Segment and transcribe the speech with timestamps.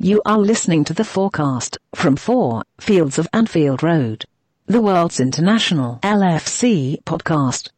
[0.00, 4.26] You are listening to the FOARcast from 4 Fields of Anfield Road,
[4.66, 7.70] the world's international LFC podcast.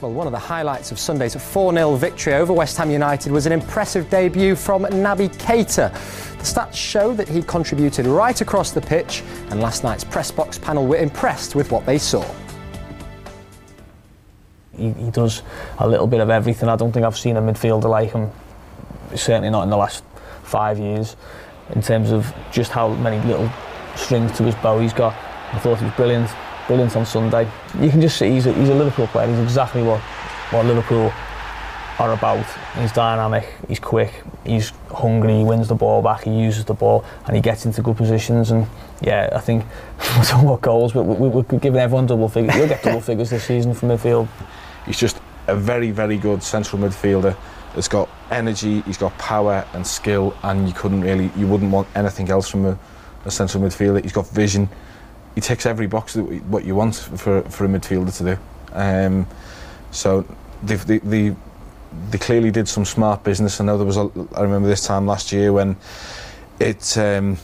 [0.00, 3.46] Well, one of the highlights of Sunday's 4 0 victory over West Ham United was
[3.46, 5.92] an impressive debut from Naby Keita.
[6.38, 10.56] The stats show that he contributed right across the pitch, and last night's press box
[10.56, 12.24] panel were impressed with what they saw.
[14.76, 15.42] He, he does
[15.80, 16.68] a little bit of everything.
[16.68, 18.30] I don't think I've seen a midfielder like him,
[19.16, 20.04] certainly not in the last
[20.46, 21.16] five years,
[21.74, 23.50] in terms of just how many little
[23.96, 25.14] strings to his bow he's got.
[25.52, 26.30] I thought he was brilliant
[26.66, 27.48] brilliant on Sunday.
[27.80, 29.28] You can just see he's a, he's a Liverpool player.
[29.28, 30.00] He's exactly what,
[30.50, 31.12] what Liverpool
[31.98, 32.44] are about.
[32.78, 37.04] He's dynamic, he's quick, he's hungry, he wins the ball back, he uses the ball,
[37.26, 38.50] and he gets into good positions.
[38.50, 38.66] And
[39.00, 39.64] yeah, I think
[40.16, 42.54] we're talking about goals, but we, we, we're giving everyone double figures.
[42.54, 44.28] We'll get double figures this season from midfield.
[44.84, 47.36] He's just a very, very good central midfielder.
[47.74, 51.88] He's got energy, he's got power and skill, and you couldn't really, you wouldn't want
[51.94, 52.78] anything else from a,
[53.24, 54.02] a central midfielder.
[54.02, 54.68] He's got vision
[55.36, 58.38] he ticks every box that what you want for for a midfielder to do.
[58.72, 59.26] Um,
[59.90, 60.26] so
[60.62, 61.36] they, they, they,
[62.10, 63.60] they clearly did some smart business.
[63.60, 65.76] I know there was a, I remember this time last year when
[66.58, 67.36] it um,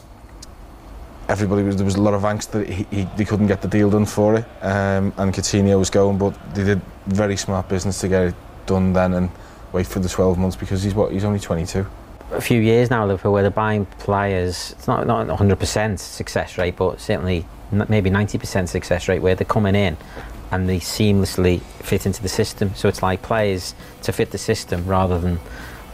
[1.29, 3.69] everybody was there was a lot of angst that he, he, they couldn't get the
[3.69, 8.01] deal done for it, um, and Coutinho was going, but they did very smart business
[8.01, 9.31] to get it done then and
[9.73, 11.87] wait for the 12 months because he's what he's only 22
[12.33, 14.73] a few years now, Liverpool, where they're buying players.
[14.73, 19.75] It's not not 100% success rate, but certainly maybe 90% success rate where they're coming
[19.75, 19.97] in
[20.51, 22.75] and they seamlessly fit into the system.
[22.75, 25.41] So it's like players to fit the system rather than,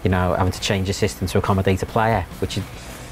[0.03, 2.65] you know, having to change the system to accommodate a player, which is,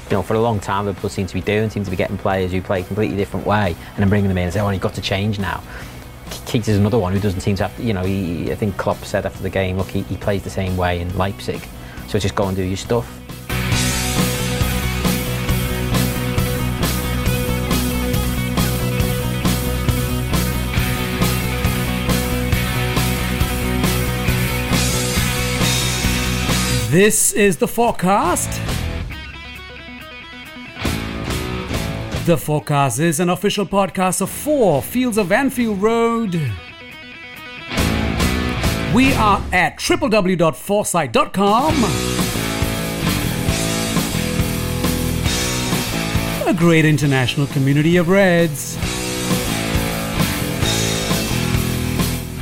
[0.09, 2.17] you know, for a long time Liverpool seem to be doing, seem to be getting
[2.17, 4.69] players who play a completely different way and then bringing them in and say, oh,
[4.69, 5.63] you've got to change now.
[6.57, 8.97] Keita is another one who doesn't seem to have, you know, he, I think Klopp
[9.05, 11.61] said after the game, look, he, he plays the same way in Leipzig.
[12.07, 13.05] So just go and do your stuff.
[26.89, 28.76] This is the FOARcast.
[32.27, 36.33] The FOARcast is an official podcast of four Fields of Anfield Road.
[38.93, 41.73] We are at www.foresight.com.
[46.49, 48.75] A great international community of Reds.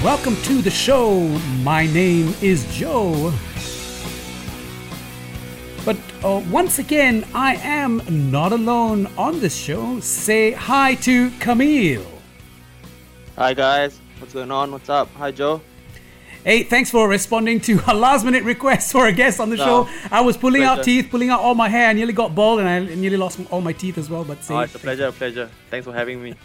[0.03, 1.28] Welcome to the show.
[1.62, 3.31] My name is Joe.
[5.85, 8.01] But uh, once again, I am
[8.31, 10.00] not alone on this show.
[10.00, 12.03] Say hi to Kamil.
[13.35, 14.72] Hi guys, what's going on?
[14.72, 15.13] What's up?
[15.13, 15.62] Hi Joe.
[16.44, 19.66] Hey, thanks for responding to a last minute request for a guest on the no.
[19.66, 19.90] show.
[20.12, 20.79] I was pulling pleasure.
[20.79, 21.90] out teeth, pulling out all my hair.
[21.90, 24.23] I nearly got bald and I nearly lost all my teeth as well.
[24.23, 25.50] But say, oh, it's a pleasure, a pleasure.
[25.69, 26.34] Thanks for having me.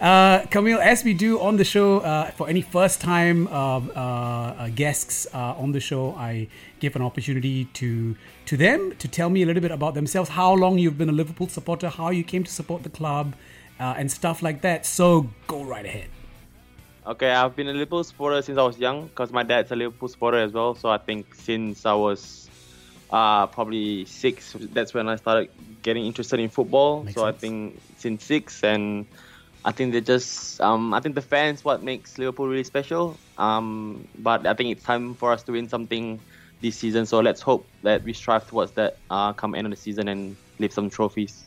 [0.00, 4.68] Uh, Kamil, as we do on the show, uh, for any first time uh, uh
[4.70, 6.48] guests uh, on the show, I
[6.80, 8.16] give an opportunity to
[8.50, 11.12] to them to tell me a little bit about themselves, how long you've been a
[11.12, 13.36] Liverpool supporter, how you came to support the club,
[13.78, 14.84] uh, and stuff like that.
[14.84, 16.08] So go right ahead.
[17.06, 20.08] Okay, I've been a Liverpool supporter since I was young because my dad's a Liverpool
[20.08, 20.74] supporter as well.
[20.74, 22.50] So I think since I was
[23.12, 25.50] uh, probably six, that's when I started
[25.82, 27.04] getting interested in football.
[27.04, 27.36] Makes so sense.
[27.36, 29.06] I think since six, and
[29.64, 33.16] I think they just, um, I think the fans what makes Liverpool really special.
[33.38, 36.18] Um, but I think it's time for us to win something
[36.60, 37.06] this season.
[37.06, 40.36] So let's hope that we strive towards that uh, come end of the season and
[40.58, 41.44] lift some trophies.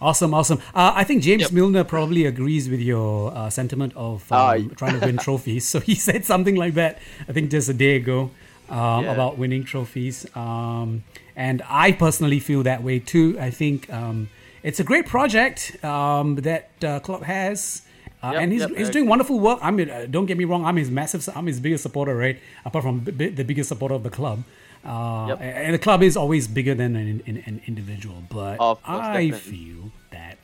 [0.00, 0.58] Awesome, awesome.
[0.74, 1.52] Uh, I think James yep.
[1.52, 5.66] Milner probably agrees with your uh, sentiment of um, uh, trying to win trophies.
[5.66, 8.30] So he said something like that, I think just a day ago,
[8.68, 9.12] um, yeah.
[9.12, 10.26] about winning trophies.
[10.36, 11.04] Um,
[11.36, 13.36] and I personally feel that way too.
[13.40, 14.28] I think um,
[14.62, 17.82] it's a great project um, that uh, Klopp has.
[18.24, 19.58] Uh, yep, and he's, yep, he's doing wonderful work.
[19.60, 20.64] I mean, uh, don't get me wrong.
[20.64, 21.28] I'm his massive.
[21.36, 22.38] I'm his biggest supporter, right?
[22.64, 24.44] Apart from b- the biggest supporter of the club.
[24.82, 25.40] Uh, yep.
[25.40, 28.22] And the club is always bigger than an, an, an individual.
[28.30, 29.50] But course, I definitely.
[29.52, 30.38] feel that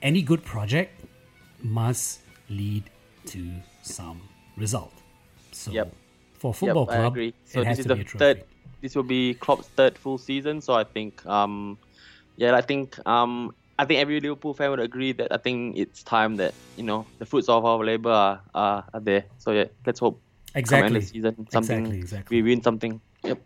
[0.00, 0.92] any good project
[1.62, 2.84] must lead
[3.26, 3.50] to
[3.82, 4.22] some
[4.56, 4.92] result.
[5.52, 5.72] So
[6.34, 7.34] for football club, I agree.
[7.44, 8.44] So this is the third.
[8.80, 10.60] This will be Klopp's third full season.
[10.60, 11.78] So I think, um,
[12.36, 16.02] yeah, I think, um, I think every Liverpool fan would agree that I think it's
[16.02, 19.24] time that you know the fruits of our labor are, are, are there.
[19.38, 20.20] So yeah, let's hope
[20.54, 22.42] exactly season something exactly, exactly.
[22.42, 23.00] we win something.
[23.24, 23.40] Yep.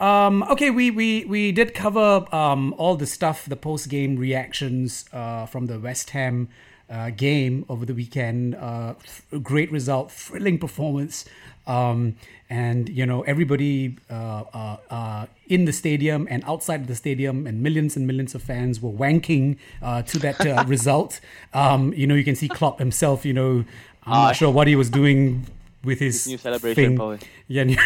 [0.00, 5.04] Um, okay, we, we, we did cover um, all the stuff, the post game reactions
[5.12, 6.48] uh, from the West Ham
[6.92, 8.54] uh, game over the weekend.
[8.54, 8.94] Uh,
[9.42, 11.24] great result, thrilling performance.
[11.66, 12.16] Um,
[12.50, 17.62] and you know everybody uh, uh, uh, in the stadium and outside the stadium and
[17.62, 21.20] millions and millions of fans were wanking uh, to that uh, result.
[21.54, 23.24] Um, you know, you can see Klopp himself.
[23.24, 23.64] You know,
[24.04, 25.46] I'm not sure what he was doing
[25.82, 26.84] with his, new celebration.
[26.84, 26.96] Thing.
[26.96, 27.20] Probably.
[27.48, 27.76] Yeah.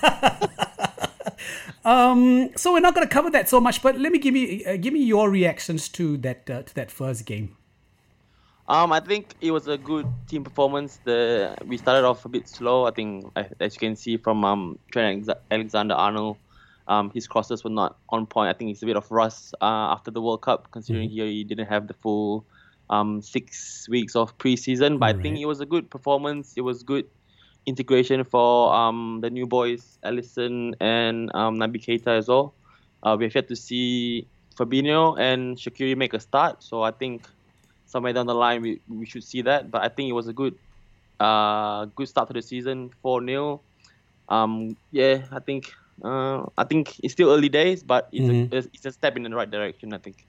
[1.84, 4.64] um, so we're not going to cover that so much, but let me give me
[4.64, 7.56] uh, give me your reactions to that to that first game.
[8.66, 10.98] Um, I think it was a good team performance.
[11.04, 12.86] The we started off a bit slow.
[12.86, 13.30] I think,
[13.60, 16.38] as you can see from um, Trent Alexander Arnold,
[16.88, 18.48] um, his crosses were not on point.
[18.48, 21.26] I think it's a bit of rust uh, after the World Cup, considering mm-hmm.
[21.26, 22.46] he didn't have the full
[22.88, 24.98] um, six weeks of preseason.
[24.98, 25.16] But right.
[25.16, 26.54] I think it was a good performance.
[26.56, 27.06] It was good
[27.66, 32.54] integration for um, the new boys, Alisson and um, Naby Keita as well.
[33.02, 34.26] Uh, we have yet to see
[34.56, 37.26] Fabinho and Shaqiri make a start, so I think
[37.94, 39.70] somewhere down the line we, we should see that.
[39.70, 40.54] But I think it was a good
[41.20, 43.60] uh, good start to the season, four 0
[44.28, 48.54] Um, yeah, I think uh, I think it's still early days, but it's, mm-hmm.
[48.54, 49.94] a, it's a step in the right direction.
[49.94, 50.26] I think.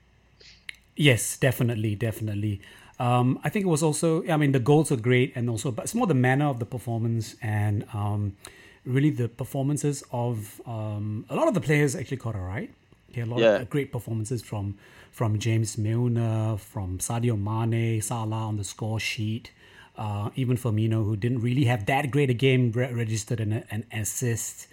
[0.96, 2.62] Yes, definitely, definitely.
[3.00, 4.24] Um, I think it was also.
[4.28, 6.70] I mean, the goals are great, and also, but it's more the manner of the
[6.76, 8.38] performance and um,
[8.86, 12.70] really the performances of um, a lot of the players actually caught all right.
[13.12, 13.56] Okay, a lot yeah.
[13.58, 14.78] of great performances from
[15.16, 19.50] from James Milner, from Sadio Mane, Salah on the score sheet,
[19.98, 23.86] uh, even Firmino, who didn't really have that great a game, re- registered an, an
[23.94, 24.68] assist.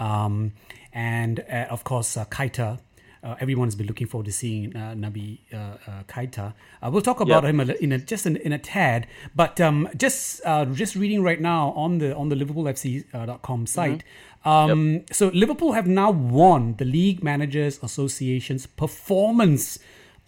[0.00, 0.50] Um,
[0.92, 2.80] and uh, of course, uh, Keita.
[3.24, 6.52] Uh, everyone has been looking forward to seeing uh, Naby uh, uh Keita.
[6.82, 7.54] Uh, we'll talk about yep.
[7.54, 10.42] him in a, just in, in, a tad, but um, just
[10.72, 14.34] just reading right now on the on the LiverpoolFC.com site, mm-hmm.
[14.44, 15.14] Um, yep.
[15.14, 19.78] So Liverpool have now won the League Managers Association's Performance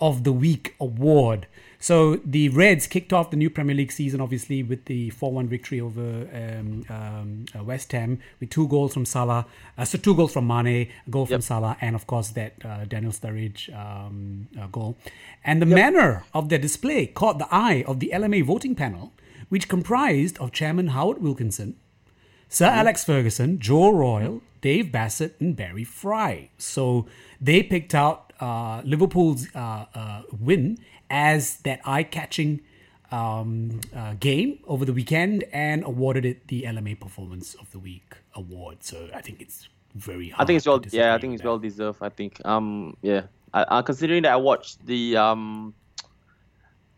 [0.01, 1.47] of the Week award.
[1.79, 5.81] So the Reds kicked off the new Premier League season, obviously, with the 4-1 victory
[5.81, 9.47] over um, um, uh, West Ham with two goals from Salah,
[9.77, 10.67] uh, so two goals from Mane,
[11.07, 11.31] a goal yep.
[11.31, 14.97] from Salah, and of course that uh, Daniel Sturridge um, uh, goal.
[15.45, 15.75] And the yep.
[15.75, 19.13] manner of their display caught the eye of the LMA voting panel,
[19.49, 21.77] which comprised of Chairman Howard Wilkinson,
[22.49, 22.67] Sir.
[22.67, 26.51] Alex Ferguson, Joe Royle, Dave Bassett, and Barry Fry.
[26.59, 27.07] So
[27.41, 30.79] they picked out uh, Liverpool's uh, uh, win
[31.11, 32.61] as that eye-catching
[33.11, 38.15] um, uh, game over the weekend and awarded it the LMA Performance of the Week
[38.35, 38.79] award.
[38.81, 40.35] So I think it's very.
[40.37, 40.81] I think it's well.
[40.91, 41.99] Yeah, I think it's well deserved.
[42.03, 42.45] I think.
[42.45, 42.97] Um.
[43.03, 43.23] Yeah.
[43.55, 45.75] I, considering that I watched the um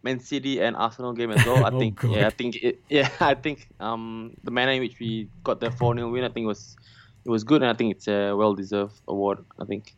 [0.02, 1.64] Man City and Arsenal game as well.
[1.64, 4.99] I oh, think yeah, I think it, yeah, I think um the manner in which
[4.99, 6.76] we got the 4-0 win, I think was
[7.25, 9.94] it was good and I think it's a well deserved award, I think.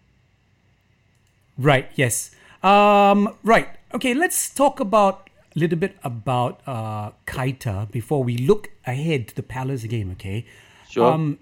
[1.56, 2.32] Right, yes.
[2.62, 3.68] Um right.
[3.92, 9.34] Okay, let's talk about a little bit about uh Keita before we look ahead to
[9.34, 10.46] the Palace game, okay?
[10.88, 11.12] Sure.
[11.12, 11.38] Um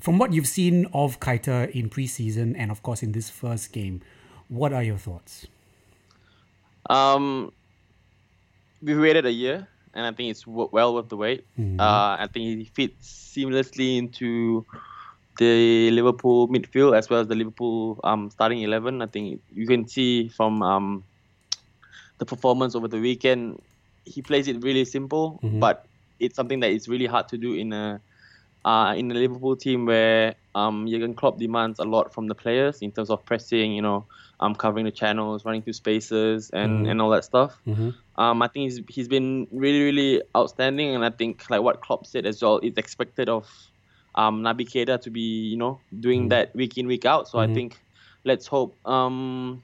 [0.00, 4.02] from what you've seen of Keita in preseason and of course in this first game,
[4.48, 5.46] what are your thoughts?
[6.90, 7.52] Um
[8.82, 11.46] we waited a year, and I think it's well worth the wait.
[11.56, 11.78] Mm-hmm.
[11.78, 14.66] Uh, I think he fits seamlessly into
[15.38, 19.02] the Liverpool midfield as well as the Liverpool um, starting eleven.
[19.02, 21.04] I think you can see from um,
[22.22, 23.60] the performance over the weekend,
[24.04, 25.58] he plays it really simple, mm-hmm.
[25.58, 25.86] but
[26.20, 28.00] it's something that is really hard to do in a
[28.64, 32.80] uh, in a Liverpool team where um, Jurgen Klopp demands a lot from the players
[32.80, 34.06] in terms of pressing, you know,
[34.38, 36.90] um, covering the channels, running through spaces, and, mm-hmm.
[36.90, 37.58] and all that stuff.
[37.66, 37.90] Mm-hmm.
[38.20, 42.06] Um, I think he's he's been really really outstanding, and I think like what Klopp
[42.06, 43.50] said as well, it's expected of
[44.14, 46.28] um, Naby Keita to be you know doing mm-hmm.
[46.28, 47.26] that week in week out.
[47.28, 47.54] So I mm-hmm.
[47.54, 47.78] think
[48.24, 49.60] let's hope um,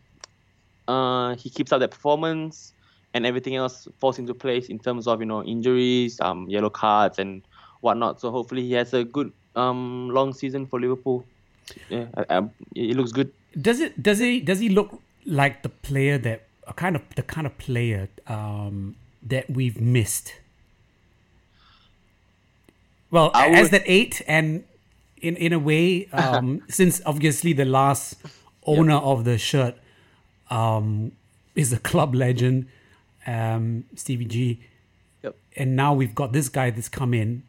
[0.89, 2.73] uh, he keeps up that performance
[3.15, 7.19] and everything else falls into place in terms of you know injuries, um, yellow cards,
[7.19, 7.43] and
[7.81, 8.21] whatnot.
[8.21, 11.25] So hopefully he has a good um, long season for Liverpool.
[11.89, 13.33] Yeah, I, I, it looks good.
[13.61, 14.03] Does it?
[14.03, 14.41] Does he?
[14.41, 18.97] Does he look like the player that a kind of the kind of player um,
[19.23, 20.35] that we've missed?
[23.11, 24.65] Well, as that eight, and
[25.17, 28.17] in in a way, um, since obviously the last
[28.67, 29.03] owner yep.
[29.03, 29.77] of the shirt
[30.51, 31.13] um,
[31.55, 32.67] is a club legend,
[33.27, 34.61] um, Stevie G.
[35.23, 35.37] Yep.
[35.57, 37.43] And now we've got this guy that's come in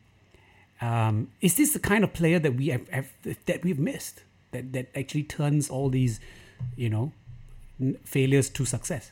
[0.82, 3.12] um, is this the kind of player that we have, have,
[3.46, 4.24] that we've missed?
[4.52, 6.20] That that actually turns all these,
[6.76, 7.12] you know,
[8.04, 9.12] failures to success.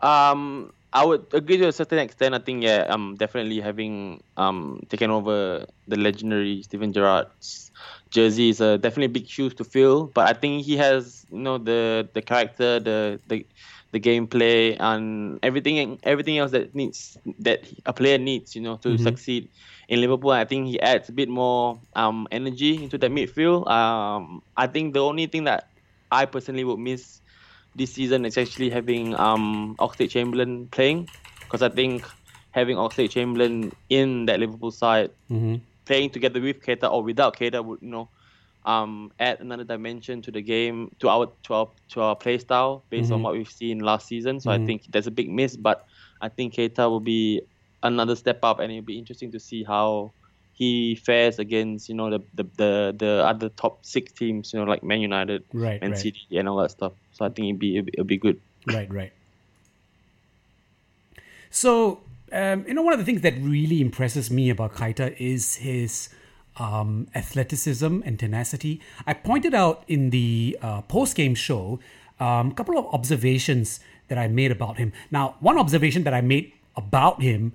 [0.00, 2.34] Um, I would agree to a certain extent.
[2.34, 7.72] I think yeah, um, definitely having um taken over the legendary Steven Gerrard's
[8.10, 10.06] jersey is a definitely big shoes to fill.
[10.06, 13.46] But I think he has you know the the character, the the
[13.92, 18.90] the gameplay and everything everything else that needs that a player needs, you know, to
[18.90, 19.02] mm-hmm.
[19.02, 19.48] succeed
[19.88, 20.30] in Liverpool.
[20.30, 23.68] I think he adds a bit more um, energy into the midfield.
[23.68, 25.68] Um, I think the only thing that
[26.10, 27.20] I personally would miss
[27.74, 31.08] this season is actually having um, Oxlade Chamberlain playing
[31.40, 32.04] because I think
[32.50, 35.56] having Oxlade Chamberlain in that Liverpool side mm-hmm.
[35.88, 38.08] Playing together with Keita or without Keita would you know
[38.64, 42.84] um, add another dimension to the game to our to our to our play style
[42.90, 43.14] based mm-hmm.
[43.14, 44.38] on what we've seen last season.
[44.38, 44.62] So mm-hmm.
[44.62, 45.86] I think there's a big miss, but
[46.20, 47.40] I think Keita will be
[47.82, 50.12] another step up, and it'll be interesting to see how
[50.52, 54.66] he fares against you know the the the, the other top six teams, you know
[54.66, 55.98] like Man United, right, Man right.
[55.98, 56.92] City, and all that stuff.
[57.12, 58.38] So I think it'll be it'll be good.
[58.66, 59.12] Right, right.
[61.50, 62.00] So
[62.32, 66.08] um, you know, one of the things that really impresses me about Keita is his
[66.56, 68.80] um, athleticism and tenacity.
[69.06, 71.80] I pointed out in the uh, post game show
[72.20, 74.92] um, a couple of observations that I made about him.
[75.10, 77.52] Now, one observation that I made about him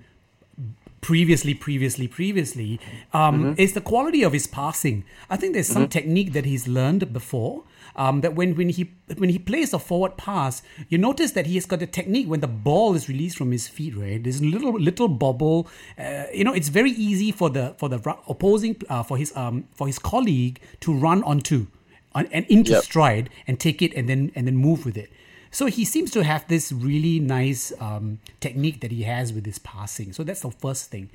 [1.00, 2.80] previously, previously, previously,
[3.12, 3.60] um, mm-hmm.
[3.60, 5.04] is the quality of his passing.
[5.28, 5.90] I think there's some mm-hmm.
[5.90, 7.64] technique that he's learned before.
[7.96, 11.54] Um, that when, when he when he plays a forward pass, you notice that he
[11.54, 13.96] has got a technique when the ball is released from his feet.
[13.96, 15.68] Right, there's a little little bobble.
[15.96, 19.68] Uh, you know, it's very easy for the for the opposing uh, for his um
[19.74, 21.68] for his colleague to run onto
[22.14, 22.82] on, and into yep.
[22.82, 25.10] stride and take it and then and then move with it.
[25.50, 29.60] So he seems to have this really nice um, technique that he has with his
[29.60, 30.12] passing.
[30.12, 31.10] So that's the first thing.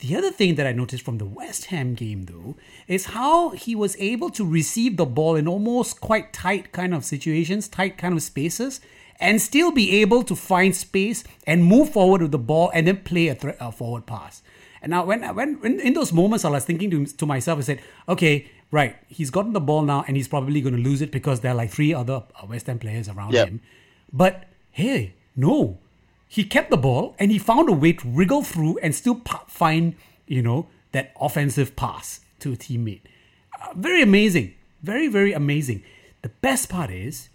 [0.00, 2.56] The other thing that I noticed from the West Ham game, though,
[2.88, 7.04] is how he was able to receive the ball in almost quite tight kind of
[7.04, 8.80] situations, tight kind of spaces,
[9.20, 12.96] and still be able to find space and move forward with the ball and then
[12.98, 14.42] play a, th- a forward pass.
[14.80, 17.62] And now, when, when, when in those moments, I was thinking to, to myself, I
[17.62, 21.12] said, okay, right, he's gotten the ball now and he's probably going to lose it
[21.12, 23.48] because there are like three other uh, West Ham players around yep.
[23.48, 23.60] him.
[24.10, 25.78] But hey, no,
[26.30, 29.96] he kept the ball and he found a way to wriggle through and still find,
[30.28, 33.00] you know, that offensive pass to a teammate.
[33.60, 34.54] Uh, very amazing.
[34.80, 35.82] Very, very amazing.
[36.22, 37.30] The best part is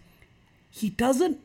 [0.71, 1.41] he doesn't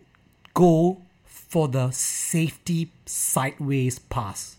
[0.54, 4.56] go for the safety sideways pass.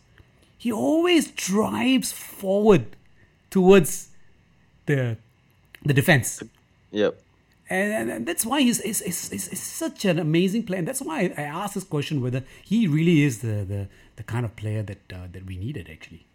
[0.57, 2.97] He always drives forward
[3.49, 4.09] towards
[4.85, 5.15] the
[5.85, 6.43] the defense.
[6.91, 7.17] Yep
[7.71, 10.79] and, and that's why he's, he's, he's, he's, such an amazing player.
[10.79, 13.87] And that's why I, asked this question whether he really is the, the,
[14.17, 16.25] the kind of player that uh, that we needed actually.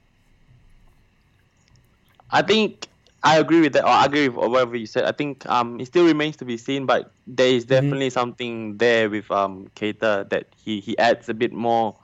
[2.30, 2.88] I think
[3.22, 5.04] I agree with that, or I agree with whatever you said.
[5.04, 7.74] I think um, it still remains to be seen, but there is mm-hmm.
[7.74, 8.20] definitely mm-hmm.
[8.20, 11.96] something there with um, Keita that he, he adds a bit more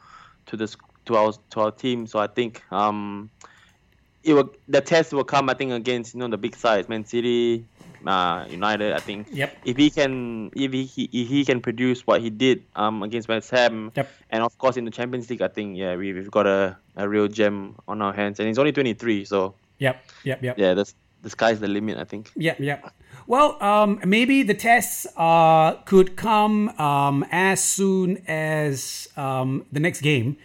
[0.46, 0.74] to the
[1.06, 2.06] to our to our team.
[2.06, 3.30] So I think um,
[4.24, 5.48] it will the test will come.
[5.48, 7.64] I think against you know the big sides, Man City,
[8.06, 8.92] uh, United.
[8.92, 9.56] I think yep.
[9.64, 13.50] if he can if he, if he can produce what he did um, against West
[13.50, 14.10] Ham, yep.
[14.30, 17.08] and of course in the Champions League, I think yeah we, have got a, a
[17.08, 20.58] real gem on our hands, and he's only 23, so yep, yep, yep.
[20.58, 21.98] Yeah, that's the sky's the limit.
[21.98, 22.30] I think.
[22.36, 22.80] Yeah, yeah.
[23.26, 30.00] Well, um, maybe the tests uh, could come um, as soon as um, the next
[30.00, 30.36] game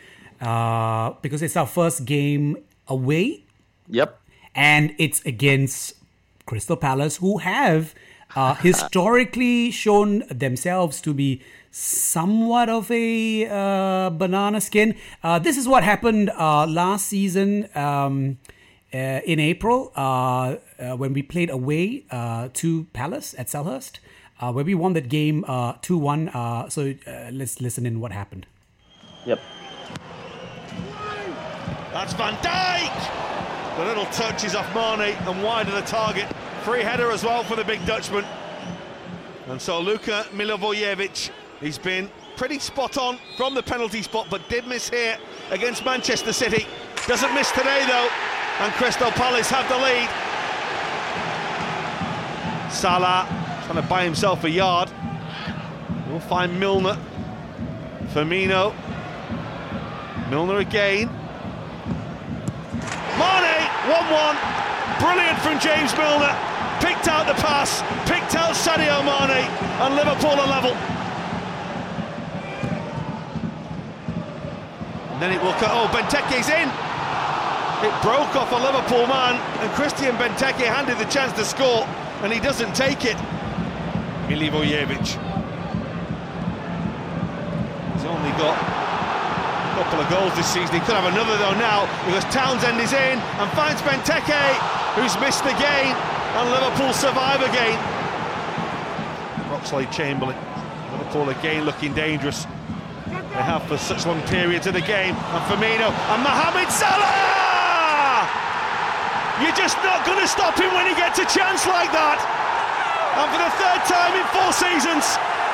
[0.42, 3.44] uh, because it's our first game away.
[3.90, 4.20] Yep.
[4.56, 5.94] And it's against
[6.48, 7.94] Crystal Palace, who have
[8.36, 14.96] uh, historically shown themselves to be somewhat of a uh, banana skin.
[15.24, 18.40] Uh, this is what happened uh, last season um,
[18.94, 20.56] uh, in April uh,
[20.96, 22.04] when we played away
[22.54, 24.00] to Palace at Selhurst,
[24.40, 25.46] where we won that game
[25.82, 26.32] 2 1.
[26.70, 26.96] so
[27.32, 28.48] let's listen in what happened.
[29.26, 29.40] Yep.
[31.94, 33.37] That's Van Dijk!
[33.78, 36.26] The little touch is off Mane and wide of the target.
[36.64, 38.26] Free header as well for the big Dutchman.
[39.48, 41.30] And so Luka Milivojevic,
[41.60, 45.20] he's been pretty spot on from the penalty spot, but did miss here
[45.52, 46.66] against Manchester City.
[47.06, 48.10] Doesn't miss today though,
[48.62, 50.10] and Crystal Palace have the lead.
[52.72, 53.28] Salah
[53.66, 54.92] trying to buy himself a yard.
[56.10, 56.98] We'll find Milner.
[58.14, 58.74] Firmino.
[60.30, 61.10] Milner again.
[63.18, 63.57] Mane,
[63.88, 64.36] 1-1.
[65.00, 66.36] Brilliant from James Milner.
[66.80, 69.48] Picked out the pass, picked out Sadio Mane,
[69.82, 70.76] and Liverpool are level.
[75.12, 75.72] And then it will cut.
[75.72, 76.70] Oh, Benteke's in.
[77.88, 81.88] It broke off a Liverpool man, and Christian Benteke handed the chance to score,
[82.22, 83.18] and he doesn't take it.
[84.28, 85.18] Milivojevic.
[87.94, 88.77] He's only got
[89.78, 90.74] couple of goals this season.
[90.74, 94.58] He could have another though now because Townsend is in and finds Benteke,
[94.98, 97.78] who's missed the game, and Liverpool survive again.
[99.54, 100.36] Oxlade Chamberlain
[100.92, 102.50] Liverpool again looking dangerous.
[103.06, 105.14] They have for such long periods of the game.
[105.14, 108.26] And Firmino and Mohamed Salah!
[109.46, 112.18] You're just not going to stop him when he gets a chance like that.
[113.14, 115.06] And for the third time in four seasons,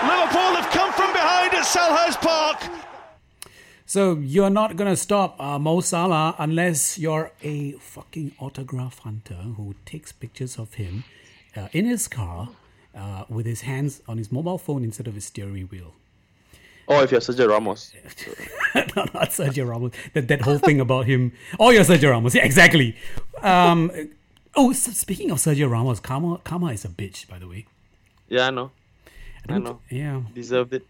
[0.07, 2.63] Liverpool have come from behind at Selhurst Park.
[3.93, 9.75] So you're not gonna stop uh, Mo Salah unless you're a fucking autograph hunter who
[9.85, 11.03] takes pictures of him
[11.55, 12.49] uh, in his car
[12.97, 15.93] uh, with his hands on his mobile phone instead of his steering wheel.
[16.87, 17.93] Or if you're Sergio Ramos.
[18.73, 19.91] no, not Sergio Ramos.
[20.13, 21.31] That that whole thing about him.
[21.59, 22.33] Oh, you're Sergio Ramos.
[22.33, 22.97] Yeah, exactly.
[23.43, 23.91] Um,
[24.55, 27.67] oh, so speaking of Sergio Ramos, Karma, Karma is a bitch, by the way.
[28.27, 28.71] Yeah, I know.
[29.47, 29.81] I, I know.
[29.91, 30.87] Yeah, Deserved it.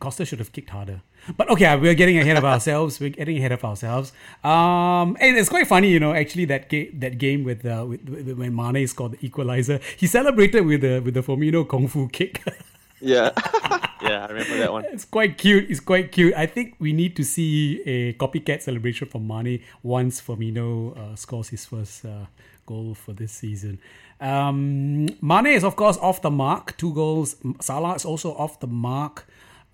[0.00, 1.02] Costa should have kicked harder.
[1.36, 3.00] But okay, we're getting ahead of ourselves.
[3.00, 4.12] We're getting ahead of ourselves.
[4.42, 6.12] Um, and it's quite funny, you know.
[6.12, 10.06] Actually, that game, that game with, uh, with, with when Mane scored the equalizer, he
[10.06, 12.42] celebrated with the with the Firmino kung fu kick.
[13.00, 13.30] Yeah.
[14.02, 14.84] yeah, I remember that one.
[14.84, 15.70] It's quite cute.
[15.70, 16.34] It's quite cute.
[16.34, 21.48] I think we need to see a copycat celebration from Mane once Firmino uh, scores
[21.48, 22.26] his first uh,
[22.66, 23.78] goal for this season.
[24.20, 26.76] Um, Mane is of course off the mark.
[26.76, 27.36] Two goals.
[27.60, 29.26] Salah is also off the mark.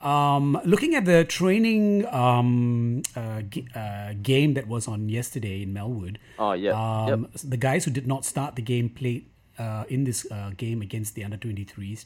[0.07, 5.75] Um, looking at the training um, uh, g- uh, game that was on yesterday in
[5.75, 6.71] Melwood, Oh, yeah.
[6.79, 7.31] um, yep.
[7.43, 9.27] the guys who did not start the game played
[9.59, 12.05] uh, in this uh, game against the under 23s.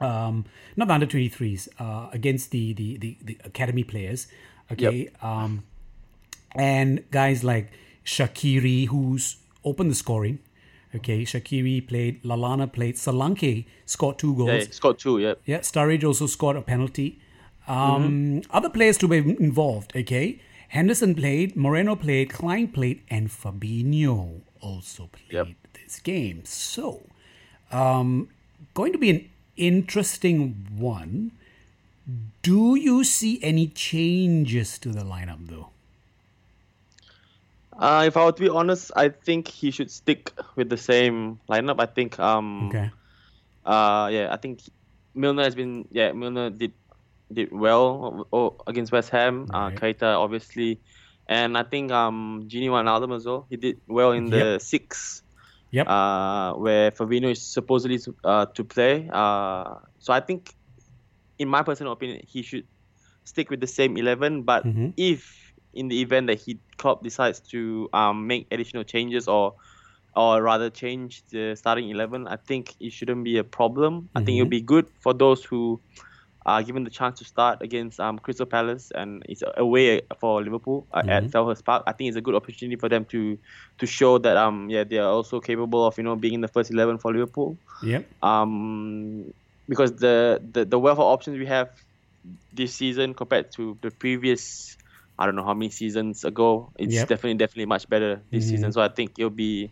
[0.00, 0.44] Um,
[0.76, 4.26] not the under 23s, uh, against the, the, the, the academy players.
[4.72, 5.08] Okay.
[5.22, 5.62] Um,
[6.56, 7.70] and guys like
[8.04, 10.40] Shaqiri, who's opened the scoring.
[10.94, 11.22] Okay.
[11.22, 14.50] Shaqiri played, Lallana played, Solanke scored two goals.
[14.50, 15.34] Yeah, scored two, yeah.
[15.44, 17.18] Yeah, Sturridge also scored a penalty.
[17.66, 20.40] Um, Other players to be involved, okay?
[20.68, 25.48] Henderson played, Moreno played, Klein played, and Fabinho also played Yep.
[25.72, 26.44] this game.
[26.44, 27.02] So,
[27.70, 28.28] um,
[28.74, 31.32] going to be an interesting one.
[32.42, 35.70] Do you see any changes to the lineup, though?
[37.78, 41.40] Uh, if I were to be honest, I think he should stick with the same
[41.50, 41.80] lineup.
[41.80, 42.90] I think um Okay.
[43.64, 44.60] uh yeah, I think
[45.14, 46.72] Milner has been yeah, Milner did
[47.32, 48.26] did well
[48.66, 49.48] against West Ham.
[49.52, 50.80] Uh Keita obviously.
[51.28, 53.46] And I think um Gini Wijnaldum as well.
[53.50, 54.60] He did well in the Yep.
[54.60, 55.22] six
[55.72, 55.88] Yep.
[55.88, 59.08] uh, where Fabinho is supposedly to, uh, to play.
[59.12, 60.54] Uh, so I think,
[61.38, 62.64] in my personal opinion, he should
[63.24, 64.42] stick with the same eleven.
[64.42, 64.94] But Mhm.
[64.96, 65.43] if
[65.74, 69.54] in the event that he Klopp decides to um, make additional changes or
[70.16, 74.08] or rather change the starting eleven, I think it shouldn't be a problem.
[74.14, 75.80] I think it'll be good for those who
[76.46, 80.86] are given the chance to start against um, Crystal Palace and it's away for Liverpool
[80.92, 81.84] uh, at Selhurst Park.
[81.86, 83.38] I think it's a good opportunity for them to
[83.78, 86.48] to show that um yeah they are also capable of you know being in the
[86.48, 87.56] first eleven for Liverpool.
[87.82, 88.06] Yep.
[88.22, 89.32] Um,
[89.68, 91.70] because the, the the wealth of options we have
[92.52, 94.76] this season compared to the previous
[95.18, 97.08] I don't know how many seasons ago, it's Yep.
[97.08, 98.72] definitely definitely much better this season.
[98.72, 99.70] So I think it'll be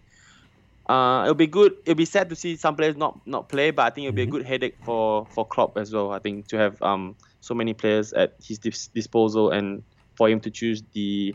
[0.88, 1.72] uh, it'll be good.
[1.85, 4.22] It'll be sad to see some players not not play, but I think it'll be
[4.22, 6.11] a good headache for for Klopp as well.
[6.12, 9.83] I think to have um so many players at his dis- disposal and
[10.16, 11.35] for him to choose the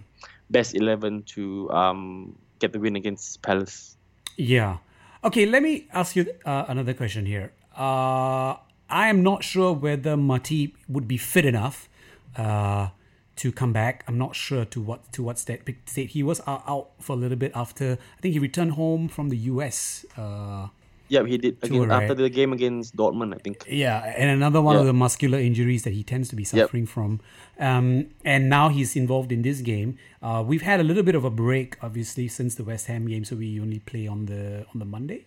[0.50, 3.98] best eleven to um get the win against Palace.
[4.38, 4.78] Yeah.
[5.24, 7.54] Okay, let me ask you uh, another question here.
[7.76, 8.56] Uh,
[8.90, 11.90] I am not sure whether Matip would be fit enough
[12.38, 12.90] uh,
[13.38, 14.04] to come back.
[14.08, 17.20] I'm not sure to what to what state, state he was uh, out for a
[17.20, 17.98] little bit after.
[18.18, 20.06] I think he returned home from the US.
[20.18, 20.68] Uh,
[21.10, 23.64] Yeah, he did again Tour, after the game against Dortmund, I think.
[23.64, 27.22] yeah, and another one of the muscular injuries that he tends to be suffering from.
[27.68, 29.96] Um, and now he's involved in this game.
[30.22, 33.24] Uh, we've had a little bit of a break, obviously, since the West Ham game,
[33.24, 35.24] so we only play on the on the Monday.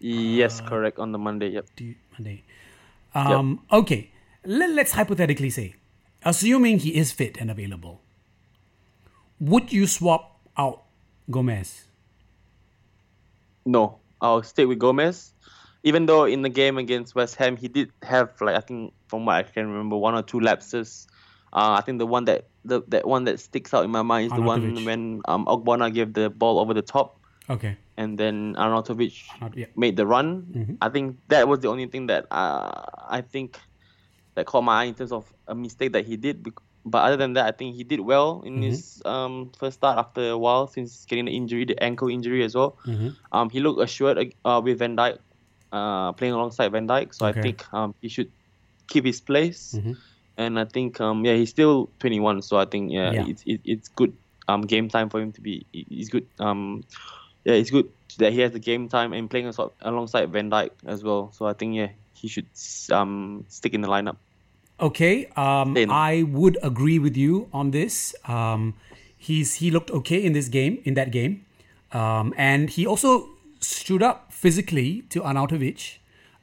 [0.00, 1.48] Yes, Uh, correct on the Monday.
[1.54, 1.66] Yep.
[2.18, 2.42] Monday.
[3.14, 4.10] Um, Okay,
[4.44, 5.74] Let, let's hypothetically say,
[6.24, 8.00] assuming he is fit and available,
[9.40, 10.84] would you swap out
[11.30, 11.86] Gomez?
[13.66, 15.32] No, I'll stay with Gomez.
[15.82, 19.26] Even though in the game against West Ham, he did have like I think from
[19.26, 21.06] what I can remember, one or two lapses.
[21.52, 24.26] Uh, I think the one that the that one that sticks out in my mind
[24.26, 27.76] is the one when um Ogbonna gave the ball over the top Okay.
[27.98, 29.76] and then Arnautovic Not yet.
[29.76, 30.78] made the run.
[30.80, 32.72] I think that was the only thing that uh,
[33.06, 33.60] I think
[34.34, 36.46] that caught my eye in terms of a mistake that he did.
[36.84, 40.30] But other than that, I think he did well in his um, first start after
[40.30, 42.76] a while since getting the injury, the ankle injury as well.
[43.32, 45.18] Um, he looked assured uh, with Van Dijk,
[45.72, 47.14] uh, playing alongside Van Dijk.
[47.14, 47.38] So Okay.
[47.38, 48.30] I think um, he should
[48.88, 49.74] keep his place.
[50.36, 52.42] And I think um, yeah, he's still 21.
[52.42, 53.24] So I think yeah, Yeah.
[53.26, 54.12] it's it, it's good
[54.48, 55.66] um, game time for him to be.
[55.72, 56.26] it- It's good.
[56.38, 56.82] Um,
[57.44, 59.50] yeah, it's good that he has the game time and playing
[59.82, 61.32] alongside Van Dijk as well.
[61.32, 62.46] So I think yeah, he should
[62.90, 64.16] um, stick in the lineup.
[64.80, 68.14] Okay, um, I would agree with you on this.
[68.26, 68.74] Um,
[69.16, 71.44] he's he looked okay in this game, in that game,
[71.92, 73.28] um, and he also
[73.60, 75.98] stood up physically to Arnautovic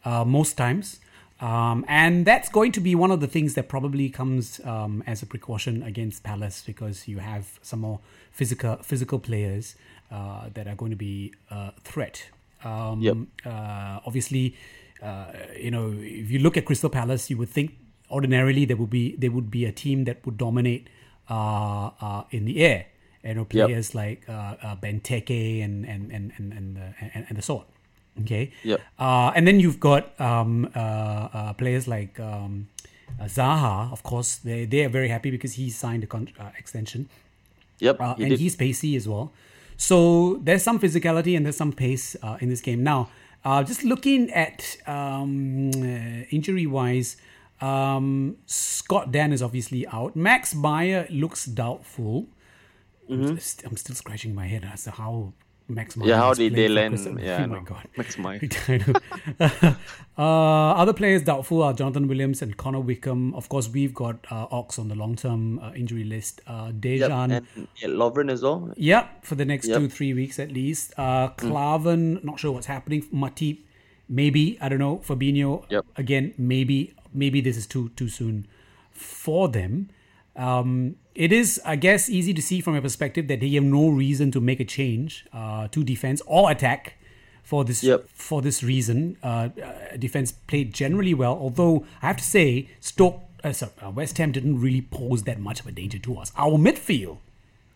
[0.05, 0.99] uh, most times.
[1.41, 5.23] Um, and that's going to be one of the things that probably comes um, as
[5.23, 7.99] a precaution against Palace because you have some more
[8.31, 9.75] physical physical players
[10.11, 12.29] uh, that are going to be a threat.
[12.63, 13.17] Um, Yep.
[13.45, 14.55] uh, obviously,
[15.01, 15.25] uh,
[15.59, 17.71] you know, if you look at Crystal Palace, you would think
[18.09, 20.87] ordinarily there would be there would be a team that would dominate
[21.29, 22.85] uh, uh, in the air.
[23.23, 23.67] You know, Yep.
[23.67, 26.81] players like uh, uh, Benteke and and and and and, uh,
[27.13, 27.67] and, and the sort.
[28.21, 28.51] Okay.
[28.63, 28.81] Yep.
[28.99, 32.67] Uh, and then you've got um, uh, uh, players like um,
[33.19, 33.91] uh, Zaha.
[33.91, 37.09] Of course, they they are very happy because he signed a con- uh, extension.
[37.79, 38.39] Yep, Uh, he and did.
[38.39, 39.31] he's pacey as well.
[39.77, 42.83] So there's some physicality and there's some pace uh, in this game.
[42.83, 43.09] Now,
[43.43, 47.17] uh, just looking at um, uh, injury wise,
[47.59, 50.15] um, Scott Dann is obviously out.
[50.15, 52.27] Max Meyer looks doubtful.
[53.09, 55.33] I'm, st- I'm still scratching my head as to how
[55.73, 56.09] Max Meyer.
[56.09, 56.99] Yeah, how did they land?
[57.21, 57.87] Yeah, oh my god.
[57.97, 58.39] Max Meyer.
[60.17, 63.33] Uh, other players doubtful are Jonathan Williams and Connor Wickham.
[63.33, 66.41] Of course, we've got uh, Ox on the long-term uh, injury list.
[66.45, 67.31] Uh, Yep, Dejan.
[67.37, 68.71] and yeah, Lovren as well.
[68.75, 69.79] Yep, for the next Yep.
[69.79, 70.93] two, three weeks at least.
[70.97, 73.01] Uh, Klavan, not sure what's happening.
[73.13, 73.59] Matip,
[74.09, 74.57] maybe.
[74.61, 74.97] I don't know.
[74.97, 75.85] Fabinho, Yep.
[75.95, 76.93] again, maybe.
[77.13, 78.47] Maybe this is too too soon
[78.91, 79.89] for them.
[80.35, 83.89] Um, it is, I guess, easy to see from a perspective that they have no
[83.89, 86.95] reason to make a change uh, to defense or attack
[87.43, 88.05] for this Yep.
[88.13, 89.17] for this reason.
[89.23, 93.89] Uh, uh, defense played generally well, although I have to say, Stoke, uh, sorry, uh,
[93.89, 96.31] West Ham didn't really pose that much of a danger to us.
[96.37, 97.17] Our midfield,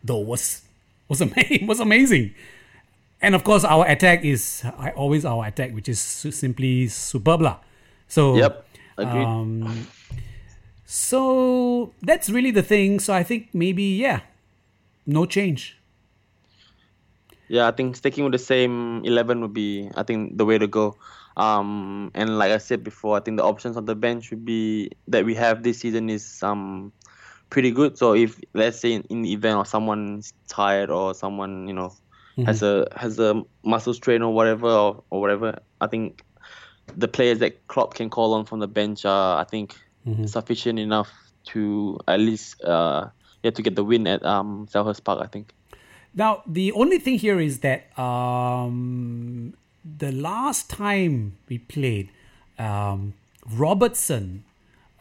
[0.04, 0.62] though, was
[1.10, 1.68] was amazing.
[1.72, 2.34] Was amazing.
[3.22, 7.42] And of course, our attack is uh, always our attack, which is simply superb.
[8.08, 8.66] So, Yep,
[8.98, 9.24] agreed.
[9.24, 9.88] um,
[10.86, 13.00] so that's really the thing.
[13.00, 14.22] So I think maybe yeah,
[15.06, 15.78] no change.
[17.48, 20.68] Yeah, I think sticking with the same eleven would be, I think, the way to
[20.68, 20.98] go.
[21.38, 24.92] Um, and like I said before, I think the options on the bench would be
[25.08, 26.92] that we have this season is um
[27.50, 27.98] pretty good.
[27.98, 31.94] So if let's say in, in the event or someone's tired or someone you know
[32.46, 36.24] has a has a muscle strain or whatever or, or whatever, I think
[36.98, 39.76] the players that Klopp can call on from the bench are I think
[40.26, 41.12] sufficient enough
[41.46, 43.08] to at least uh
[43.44, 45.22] yeah to get the win at um Selhurst Park.
[45.22, 45.54] I think.
[46.16, 52.10] Now, the only thing here is that um, the last time we played,
[52.58, 53.14] um,
[53.52, 54.46] Robertson,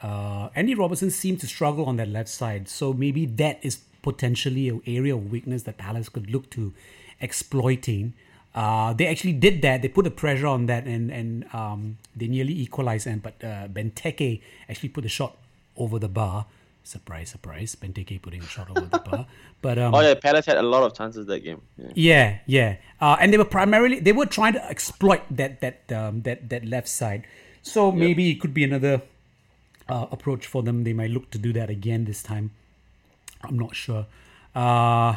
[0.03, 2.69] uh, Andy Robertson seemed to struggle on that left side.
[2.69, 6.75] So maybe that is potentially an area of weakness that Palace could look to
[7.21, 8.14] exploiting.
[8.55, 9.83] Uh, they actually did that.
[9.83, 13.07] They put the pressure on that, and and um, they nearly equalized.
[13.07, 15.37] And but uh, Benteke actually put the shot
[15.77, 16.47] over the bar.
[16.85, 17.75] Surprise, surprise!
[17.75, 19.27] Benteke putting a shot over the bar.
[19.64, 21.62] But um, Oh yeah, Palace had a lot of chances that game.
[21.79, 21.88] Yeah.
[21.95, 26.21] yeah, yeah, uh, and they were primarily they were trying to exploit that that um,
[26.23, 27.27] that that left side.
[27.62, 29.01] So maybe it could be another
[29.88, 30.85] uh, approach for them.
[30.85, 32.51] They might look to do that again this time.
[33.43, 34.05] I'm not sure.
[34.55, 35.17] Uh,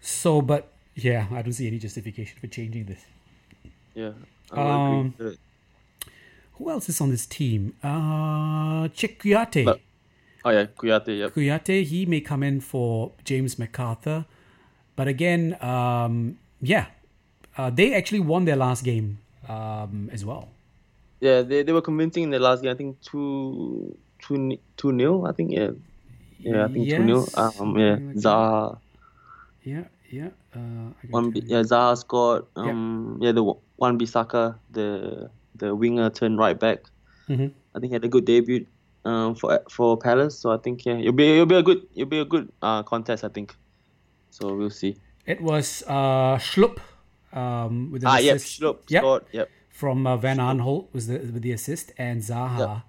[0.00, 3.02] so, but yeah, I don't see any justification for changing this.
[3.94, 4.12] Yeah.
[4.52, 5.14] I Um.
[6.58, 7.74] Who else is on this team?
[7.82, 9.64] Uh, Chek Kouyaté.
[9.64, 9.80] But-
[10.44, 11.18] Oh yeah, Kouyaté.
[11.18, 11.34] Yep.
[11.34, 14.24] Kouyaté, he may come in for James McArthur.
[14.96, 16.86] But again, um, yeah,
[17.56, 20.48] uh, they actually won their last game um, as well.
[21.20, 22.70] Yeah, they, they were convincing in the last game.
[22.70, 25.26] I think two two two nil.
[25.26, 25.70] I think yeah.
[26.38, 27.26] Yeah, I think two nil.
[27.34, 27.96] Um, yeah.
[28.14, 28.78] Zaha.
[29.64, 30.30] Yeah, yeah.
[30.58, 32.44] Uh, One, B, yeah, Zaha scored.
[32.56, 33.44] Um, yeah, the
[33.78, 36.78] Wan-Bissaka, the the winger turned right back.
[37.28, 37.52] Mhm.
[37.74, 38.66] I think he had a good debut.
[39.04, 40.38] Um, for for Palace.
[40.38, 42.82] So I think yeah, it'll be it'll be a good it'll be a good uh
[42.82, 43.24] contest.
[43.24, 43.54] I think.
[44.30, 44.96] So we'll see.
[45.24, 46.78] It was uh, Schlupp
[47.32, 48.60] um, with an Ah, yep, assist.
[48.60, 49.00] Schlupp Yep.
[49.02, 49.24] scored.
[49.32, 49.48] Yep.
[49.70, 52.82] From uh, Van Aanholt was the with the assist, and Zaha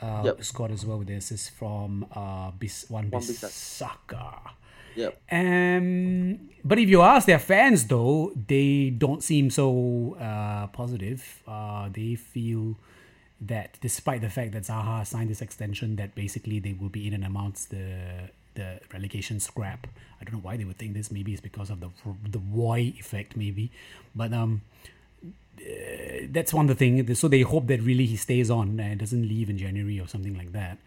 [0.00, 0.44] uh, Yep.
[0.44, 4.54] scored as well with the assist from uh, Bis- one Wan-Bissaka.
[4.98, 5.20] Yep.
[5.30, 11.42] Um, but if you ask their fans, though, they don't seem so uh, positive.
[11.46, 12.76] Uh, they feel
[13.40, 17.14] that despite the fact that Zaha signed this extension, that basically they will be in
[17.14, 19.86] and amongst the the relegation scrap.
[20.20, 21.12] I don't know why they would think this.
[21.12, 21.90] Maybe it's because of the
[22.28, 23.70] the Roy effect, maybe.
[24.16, 24.62] But um,
[25.24, 27.14] uh, that's one of the thing.
[27.14, 30.36] So they hope that really he stays on and doesn't leave in January or something
[30.36, 30.78] like that.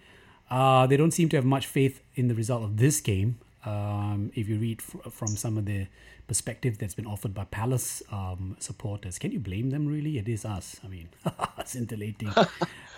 [0.49, 3.39] Uh, they don't seem to have much faith in the result of this game.
[3.65, 5.87] Um, if you read from some of the
[6.27, 9.87] perspective that's been offered by Palace um, supporters, can you blame them?
[9.87, 10.79] Really, it is us.
[10.83, 11.09] I mean,
[11.65, 12.33] scintillating.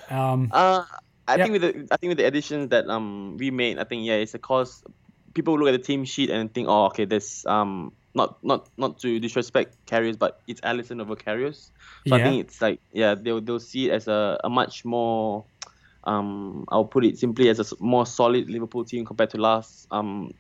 [0.10, 0.84] Um, uh,
[1.28, 4.06] I think with the I think with the additions that um we made, I think
[4.06, 4.84] yeah, it's a cause.
[5.34, 9.00] People look at the team sheet and think, oh, okay, there's um not not not
[9.00, 11.70] to disrespect Karius, but it's Alisson over Karius.
[12.08, 12.16] So yeah.
[12.16, 15.46] I think it's like yeah, they'll they'll see it as a, a much more
[16.04, 20.34] um I'll put it simply as a more solid Liverpool team compared to last um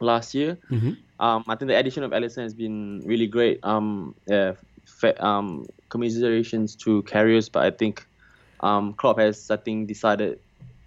[0.00, 0.58] last year.
[0.70, 0.92] Mm-hmm.
[1.20, 3.60] Um, I think the addition of Alisson has been really great.
[3.62, 4.54] Um, yeah,
[4.86, 8.06] fa- um, commiserations to Karius, but I think
[8.60, 10.38] um, Klopp has I think decided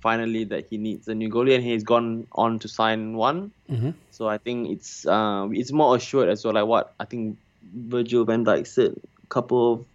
[0.02, 3.52] finally that he needs a new goalie, and he's gone on to sign one.
[3.70, 3.92] Mm-hmm.
[4.12, 6.56] So I think it's uh, it's more assured as well.
[6.56, 7.38] Like what I think
[7.74, 9.86] Virgil Van Dijk said a couple of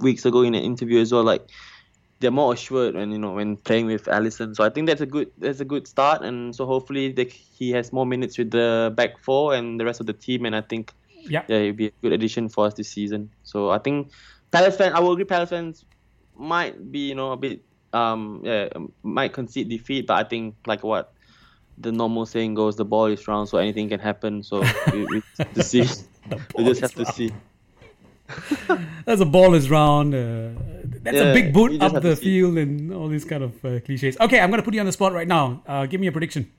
[0.00, 1.24] weeks ago in an interview as well.
[1.24, 1.48] Like
[2.20, 4.54] they're more assured when you know when playing with Alisson.
[4.54, 7.70] So I think that's a good that's a good start, and so hopefully they, he
[7.72, 10.44] has more minutes with the back four and the rest of the team.
[10.44, 13.30] And I think yeah, yeah, it'll be a good addition for us this season.
[13.44, 14.10] So I think
[14.50, 15.84] Palace fans, I will agree, Palace fans
[16.36, 18.68] might be you know a bit um yeah
[19.02, 21.12] might concede defeat, but I think like what
[21.80, 24.42] the normal saying goes, the ball is round, so anything can happen.
[24.42, 25.22] So we, we
[25.54, 25.86] to see,
[26.56, 27.06] we just have round.
[27.06, 27.32] to see.
[29.06, 30.50] As a ball is round, uh,
[31.02, 34.16] that's yeah, a big boot up the field and all these kind of uh, cliches.
[34.20, 35.62] Okay, I'm gonna put you on the spot right now.
[35.66, 36.50] Uh, give me a prediction.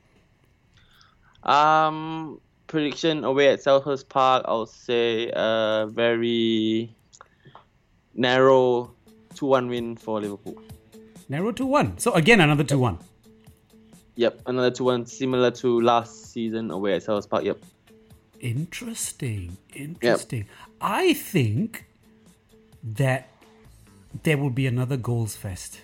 [1.44, 4.46] Um, prediction away at Selhurst Park.
[4.48, 6.94] I'll say a very
[8.14, 8.92] narrow
[9.36, 10.62] two-one win for Liverpool.
[11.30, 11.98] Narrow two-one.
[11.98, 13.00] So again, another two-one.
[14.16, 17.46] Yep, another two-one, similar to last season away at Selhurst Park.
[17.46, 17.60] Yep.
[18.42, 19.58] Interesting.
[19.74, 20.40] Interesting.
[20.40, 20.48] Yep.
[20.82, 21.86] I think
[22.84, 23.30] that
[24.24, 25.82] there will be another goals fest.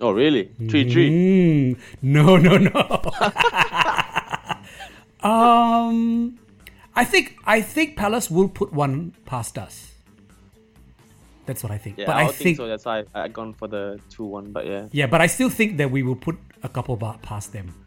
[0.00, 0.50] Oh, really?
[0.68, 1.10] 3 3?
[1.10, 3.00] Mm, no, no, no.
[5.28, 6.38] um,
[6.94, 9.92] I think I think Palace will put one past us.
[11.46, 11.98] That's what I think.
[11.98, 12.66] Yeah, but I, I think, think, so.
[12.66, 14.52] That's why I, I gone for the two one.
[14.52, 14.88] But yeah.
[14.92, 17.83] Yeah, but I still think that we will put a couple past them.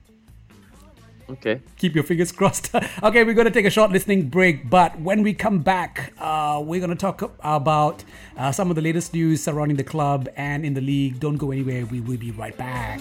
[1.30, 1.62] Okay.
[1.78, 2.74] Keep your fingers crossed.
[3.04, 6.62] okay, we're going to take a short listening break, but when we come back, uh,
[6.64, 8.04] we're going to talk about
[8.38, 11.20] uh, some of the latest news surrounding the club and in the league.
[11.20, 11.86] Don't go anywhere.
[11.86, 13.00] We will be right back.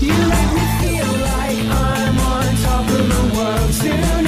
[0.00, 4.27] You make me feel like I'm on top of the world tonight,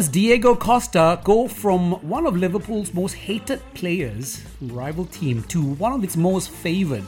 [0.00, 5.92] does Diego Costa go from one of Liverpool's most hated players, rival team, to one
[5.92, 7.04] of its most favored?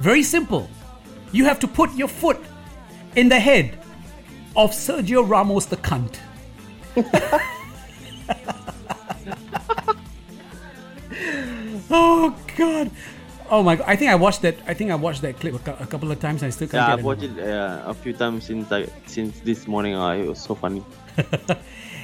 [0.00, 0.68] Very simple.
[1.32, 2.38] You have to put your foot
[3.16, 3.78] in the head
[4.54, 6.18] of Sergio Ramos the cunt.
[11.90, 12.90] oh god.
[13.48, 13.84] Oh my god!
[13.88, 14.56] I think I watched that.
[14.66, 16.42] I think I watched that clip a, couple of times.
[16.42, 19.66] I still can't Yeah, I've watched it uh, a few times since like since this
[19.66, 19.94] morning.
[19.94, 20.84] Uh, it was so funny.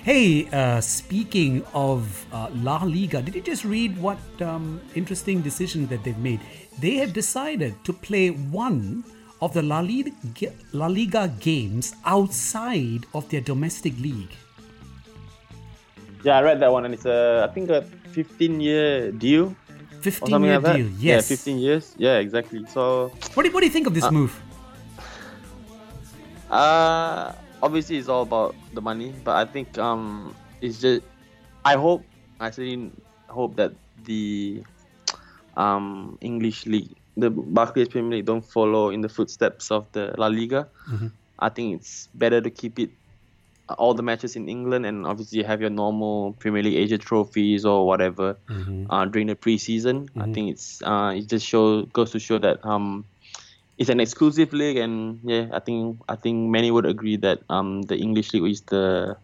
[0.06, 5.88] Hey, uh, speaking of uh, La Liga, did you just read what um, interesting decision
[5.88, 6.38] that they've made?
[6.78, 9.02] They have decided to play one
[9.42, 10.14] of the La Liga,
[10.70, 14.30] La Liga games outside of their domestic league.
[16.22, 17.82] Yeah, I read that one, and it's a I think a
[18.14, 19.56] 15 year deal.
[20.02, 21.96] 15 year like deal, Yeah, 15 years.
[21.98, 22.62] Yeah, exactly.
[22.70, 24.30] So, What do, what do you think of this Uh, move?
[26.48, 27.32] uh,
[27.66, 31.02] obviously it's all about the money, but I think um, it's just
[31.64, 32.08] I hope
[32.40, 32.92] I actually
[33.28, 34.62] hope that the
[35.56, 40.28] um English league, the Barclays Premier League, don't follow in the footsteps of the La
[40.28, 40.68] Liga.
[41.38, 42.90] I think it's better to keep it
[43.68, 47.64] uh, all the matches in England and obviously have your normal Premier League Asia trophies
[47.64, 48.36] or whatever
[48.90, 50.08] uh, during the preseason.
[50.18, 53.06] I think it's uh, it just show goes to show that um
[53.78, 57.82] it's an exclusive league and yeah I think I think many would agree that um
[57.82, 59.16] the English league is the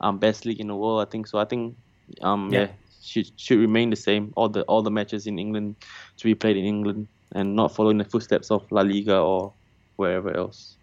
[0.00, 1.06] um best league in the world.
[1.06, 1.38] I think so.
[1.38, 1.76] I think
[2.22, 2.60] um Yeah.
[2.60, 2.68] yeah,
[3.02, 4.32] should should remain the same.
[4.36, 5.76] All the all the matches in England
[6.18, 9.54] to be played in England and not follow in the footsteps of La Liga or
[9.96, 10.78] wherever else.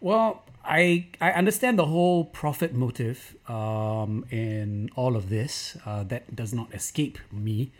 [0.00, 5.76] Well, I I understand the whole profit motive um, in all of this.
[5.86, 7.72] Uh, that does not escape me.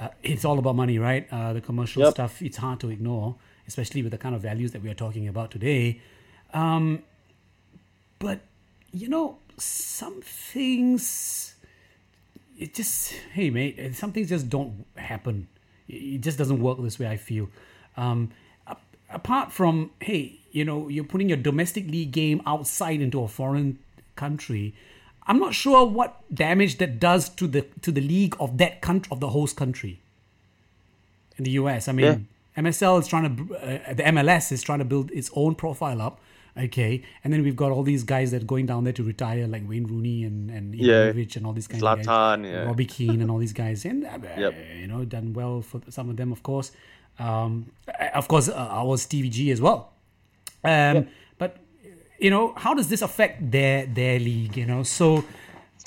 [0.00, 1.26] uh, it's all about money, right?
[1.32, 2.14] Uh, the commercial Yep.
[2.14, 3.36] stuff, it's hard to ignore,
[3.68, 6.00] especially with the kind of values that we are talking about today.
[6.52, 7.04] Um,
[8.18, 8.40] but,
[8.92, 11.54] you know, some things,
[12.58, 15.46] it just, hey, mate, uh, some things just don't happen.
[15.88, 17.48] It just doesn't work this way, I feel.
[17.96, 18.30] Um,
[19.10, 23.78] apart from, hey, you know, you're putting your domestic league game outside into a foreign
[24.16, 24.74] country.
[25.26, 29.08] I'm not sure what damage that does to the to the league of that country
[29.12, 30.00] of the host country.
[31.36, 32.28] In the US, I mean,
[32.62, 36.20] MSL is trying to, uh, the MLS is trying to build its own profile up.
[36.66, 39.46] Okay, and then we've got all these guys that are going down there to retire,
[39.54, 41.12] like Wayne Rooney and and Yeah.
[41.36, 42.06] And all these kind of guys,
[42.44, 42.64] yeah.
[42.64, 44.54] Robbie Keane and all these guys, and uh, Yep.
[44.80, 46.72] you know, done well for some of them, of course.
[47.26, 47.52] Um,
[47.86, 49.80] uh, of course, uh, our Stevie G as well.
[50.64, 51.06] Um,
[51.42, 51.50] But
[52.18, 54.56] you know, how does this affect their their league?
[54.56, 55.24] You know, so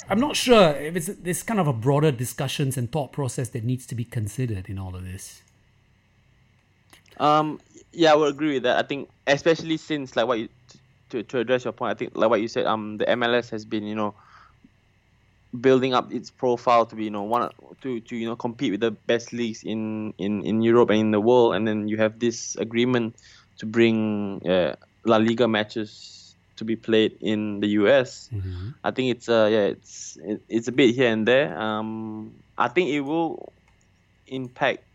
[0.10, 3.64] I'm not sure if it's this kind of a broader discussions and thought process that
[3.72, 5.42] needs to be considered in all of this.
[7.18, 7.60] Um,
[7.92, 8.84] yeah, I would agree with that.
[8.84, 10.50] I think, especially since like what you
[11.10, 13.66] to to address your point, I think like what you said, um, the MLS has
[13.66, 14.16] been you know
[15.60, 17.50] building up its profile to be you know one
[17.82, 21.12] to to you know compete with the best leagues in in in Europe and in
[21.12, 23.16] the world, and then you have this agreement
[23.58, 28.30] to bring uh, La Liga matches to be played in the US.
[28.84, 31.58] I think it's uh yeah it's it, it's a bit here and there.
[31.60, 33.54] Um, I think it will
[34.28, 34.86] impact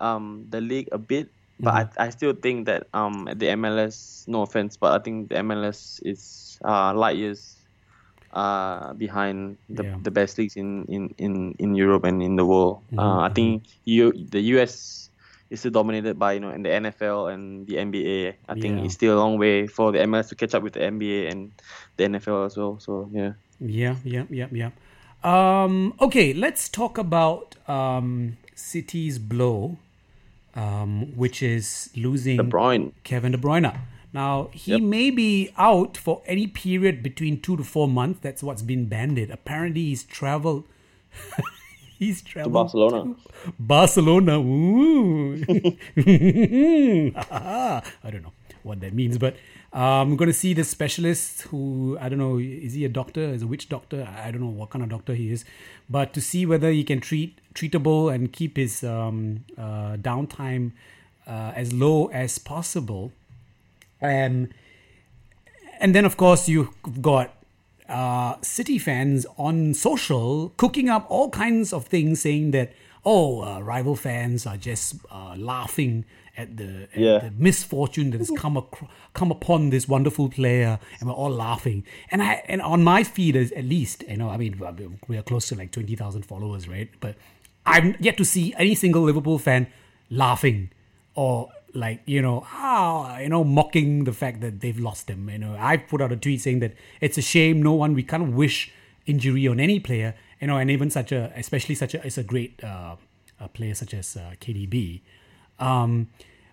[0.00, 1.28] um the league a bit,
[1.60, 5.36] but I, I still think that um the MLS no offense, but I think the
[5.42, 7.56] MLS is uh light years
[8.32, 9.96] uh behind the, Yeah.
[10.02, 12.82] the best leagues in, in, in, in Europe and in the world.
[12.96, 15.08] Uh, I think you the US
[15.50, 18.34] is still dominated by you know in the NFL and the NBA.
[18.48, 18.84] I think Yeah.
[18.84, 21.50] it's still a long way for the MLS to catch up with the NBA and
[21.96, 22.78] the NFL as well.
[22.78, 23.32] So yeah.
[23.60, 24.70] Yeah, yeah, yeah, yeah.
[25.24, 29.78] Um, okay, let's talk about um, City's blow,
[30.54, 32.92] um, which is losing De Bruyne.
[33.04, 33.76] Kevin De Bruyne.
[34.12, 34.80] Now he Yep.
[34.82, 38.20] may be out for any period between two to four months.
[38.22, 39.30] That's what's been banded.
[39.30, 40.64] Apparently, he's traveled.
[41.98, 43.14] he's traveled To Barcelona.
[43.58, 44.40] Barcelona.
[44.40, 45.34] Ooh.
[47.30, 48.32] I don't know
[48.62, 49.36] what that means, but
[49.72, 53.20] I'm going to see the specialist who, I don't know, is he a doctor?
[53.20, 54.08] Is a witch doctor?
[54.10, 55.44] I don't know what kind of doctor he is,
[55.90, 60.72] but to see whether he can treat treatable and keep his um, uh, downtime
[61.26, 63.12] uh, as low as possible.
[64.00, 64.48] Um,
[65.80, 66.70] and then, of course, you've
[67.02, 67.34] got
[67.88, 72.72] uh, City fans on social cooking up all kinds of things, saying that
[73.04, 76.04] oh, uh, rival fans are just uh, laughing
[76.36, 77.18] at the, at Yeah.
[77.18, 81.84] the misfortune that has come acro- come upon this wonderful player, and we're all laughing.
[82.10, 84.60] And I and on my feed, is, at least, you know, I mean,
[85.08, 86.88] we are close to like twenty thousand followers, right?
[87.00, 87.16] But
[87.66, 89.66] I'm yet to see any single Liverpool fan
[90.10, 90.70] laughing
[91.14, 95.36] or like you know ah you know mocking the fact that they've lost him you
[95.36, 98.22] know i put out a tweet saying that it's a shame no one we kind
[98.22, 98.72] of wish
[99.04, 102.22] injury on any player you know and even such a especially such a it's a
[102.22, 102.96] great uh,
[103.40, 105.00] a player such as uh, kdb
[105.58, 106.08] um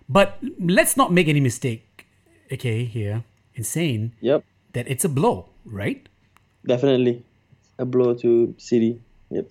[0.09, 2.05] but let's not make any mistake
[2.51, 3.23] okay here
[3.55, 4.43] in saying Yep.
[4.73, 6.07] that it's a blow right
[6.65, 7.21] Definitely.
[7.77, 8.99] A blow to City.
[9.29, 9.49] Yep.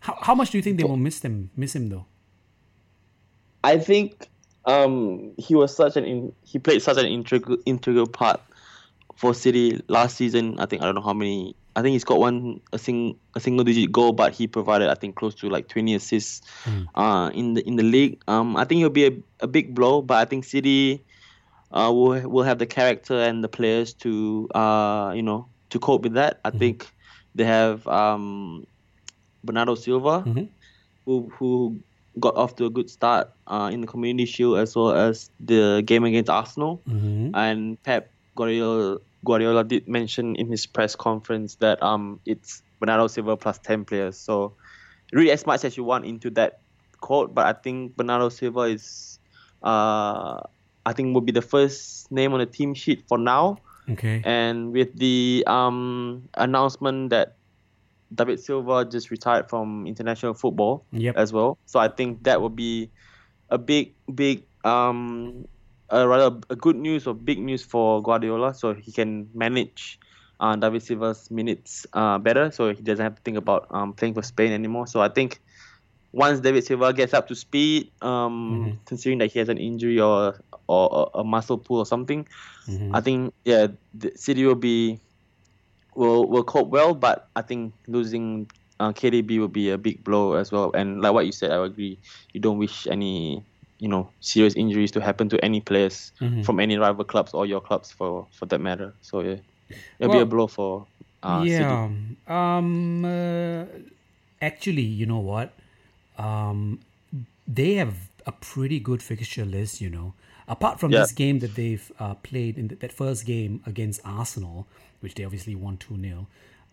[0.00, 2.06] how, how much do you think they will miss them miss him though
[3.64, 4.28] I think
[4.64, 8.40] um, he was such an in, he played such an integral integral part
[9.16, 10.58] for City last season.
[10.58, 11.54] I think I don't know how many.
[11.74, 14.94] I think he's got one a sing a single digit goal, but he provided I
[14.94, 16.42] think close to like 20 assists
[16.94, 18.20] uh, in the in the league.
[18.28, 21.00] Um, I think it'll be a, a big blow, but I think City
[21.72, 26.02] uh, will will have the character and the players to uh, you know to cope
[26.02, 26.40] with that.
[26.44, 26.86] I think
[27.34, 28.66] they have um,
[29.44, 30.20] Bernardo Silva,
[31.06, 31.80] who who
[32.20, 35.80] got off to a good start uh, in the Community Shield as well as the
[35.86, 36.82] game against Arsenal.
[37.34, 43.36] And Pep Guardiola Guardiola did mention in his press conference that um it's Bernardo Silva
[43.36, 44.18] plus ten players.
[44.18, 44.56] So
[45.12, 46.60] read as much as you want into that
[47.00, 49.18] quote, but I think Bernardo Silva is
[49.62, 50.40] uh
[50.84, 53.58] I think will be the first name on the team sheet for now.
[53.90, 57.36] okay And with the um, announcement that
[58.14, 61.16] David Silva just retired from international football Yep.
[61.16, 62.90] as well, so I think that will be
[63.48, 65.46] a big, big, um,
[65.92, 70.00] a rather a good news or big news for Guardiola, so he can manage
[70.40, 74.14] uh, David Silva's minutes uh, better, so he doesn't have to think about um, playing
[74.14, 74.86] for Spain anymore.
[74.88, 75.40] So I think
[76.12, 80.40] once David Silva gets up to speed, um, considering that he has an injury or
[80.68, 82.26] or a, a muscle pull or something,
[82.92, 85.00] I think yeah, the City will be
[85.94, 88.48] will will cope well, but I think losing
[88.80, 90.72] uh, KDB will be a big blow as well.
[90.74, 92.00] And like what you said, I agree.
[92.32, 93.44] You don't wish any
[93.82, 96.44] you know serious injuries to happen to any players Mhm.
[96.46, 98.94] from any rival clubs or your clubs for for that matter.
[99.08, 99.38] So yeah,
[99.98, 100.86] it'll be a blow for
[101.22, 101.52] uh, City.
[101.52, 101.88] yeah.
[102.38, 103.04] Um.
[103.04, 103.64] Uh,
[104.40, 105.48] actually, you know what?
[106.18, 106.80] Um,
[107.48, 107.94] they have
[108.26, 109.80] a pretty good fixture list.
[109.80, 110.14] You know,
[110.48, 111.00] apart from Yeah.
[111.02, 114.66] this game that they've uh, played in th- that first game against Arsenal,
[115.00, 116.26] which they obviously won two 0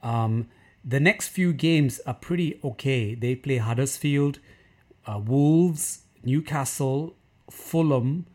[0.03, 0.47] Um,
[0.85, 3.13] the next few games are pretty okay.
[3.15, 4.39] They play Huddersfield,
[5.05, 7.15] uh, Wolves, Newcastle,
[7.49, 8.25] Fulham,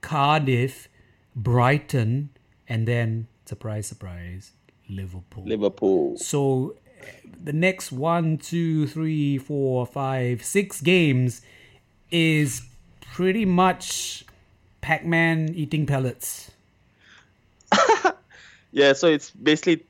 [0.00, 0.88] Cardiff,
[1.34, 2.30] Brighton,
[2.68, 4.52] and then surprise, surprise,
[4.88, 5.44] Liverpool.
[5.44, 6.16] Liverpool.
[6.16, 6.76] So
[7.42, 11.42] the next one, two, three, four, five, six games
[12.10, 12.62] is
[13.12, 14.24] pretty much
[14.80, 16.50] Pac-Man eating pellets.
[18.72, 19.84] Yeah, so it's basically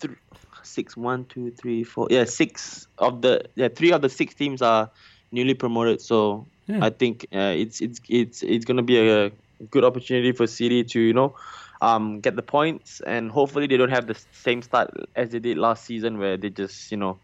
[0.00, 0.14] th-
[0.62, 2.06] six, one, two, three, four.
[2.10, 4.90] Yeah, six of the yeah three of the six teams are
[5.32, 6.00] newly promoted.
[6.00, 6.84] So Yeah.
[6.84, 9.32] I think uh, it's it's it's it's gonna be a
[9.70, 11.34] good opportunity for City to you know
[11.82, 15.58] um get the points and hopefully they don't have the same start as they did
[15.58, 17.18] last season where they just you know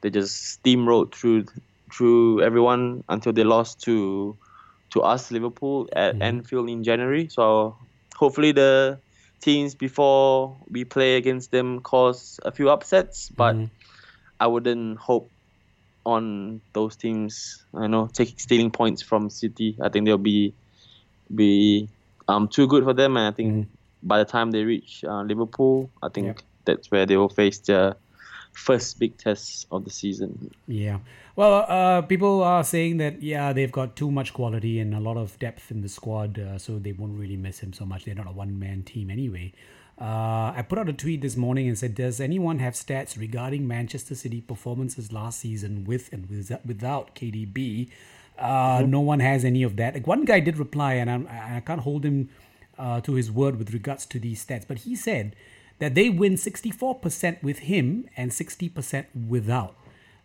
[0.00, 1.44] they just steamrolled through
[1.92, 4.36] through everyone until they lost to
[4.90, 7.28] to us Liverpool at Anfield in January.
[7.28, 7.76] So
[8.16, 9.00] hopefully the
[9.40, 13.56] teams before we play against them cause a few upsets, but
[14.40, 15.30] I wouldn't hope
[16.04, 17.64] on those teams.
[17.74, 19.76] I know taking stealing points from City.
[19.80, 20.54] I think they'll be
[21.34, 21.88] be
[22.28, 23.68] um too good for them, and I think
[24.02, 27.96] by the time they reach uh, Liverpool, I think that's where they will face their
[28.52, 30.50] first big test of the season.
[30.66, 30.98] Yeah.
[31.36, 35.16] Well, uh, people are saying that yeah, they've got too much quality and a lot
[35.16, 38.04] of depth in the squad, uh, so they won't really miss him so much.
[38.04, 39.52] They're not a one-man team anyway.
[40.00, 43.68] Uh, I put out a tweet this morning and said, "Does anyone have stats regarding
[43.68, 46.28] Manchester City performances last season with and
[46.64, 47.88] without KDB?"
[48.38, 49.92] Uh, No one has any of that.
[49.94, 52.30] Like one guy did reply, and I'm, I can't hold him
[52.78, 55.36] uh, to his word with regards to these stats, but he said
[55.80, 59.76] that they win 64% with him and 60% without.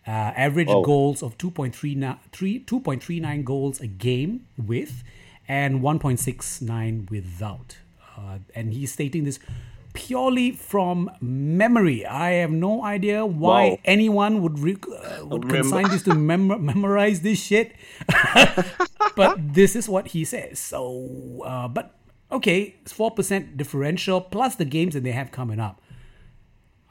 [0.07, 0.81] Uh, average Wow.
[0.83, 5.03] goals of 2.39 three- 2.39 goals a game with
[5.47, 7.77] and 1.69 without.
[8.17, 9.39] Uh, and he's stating this
[9.93, 12.05] purely from memory.
[12.05, 13.77] I have no idea why Wow.
[13.85, 17.73] anyone would uh, would consign this to mem- memorize this shit.
[19.15, 20.59] but this is what he says.
[20.59, 21.95] So, uh, but
[22.31, 25.81] okay, it's four percent differential plus the games that they have coming up.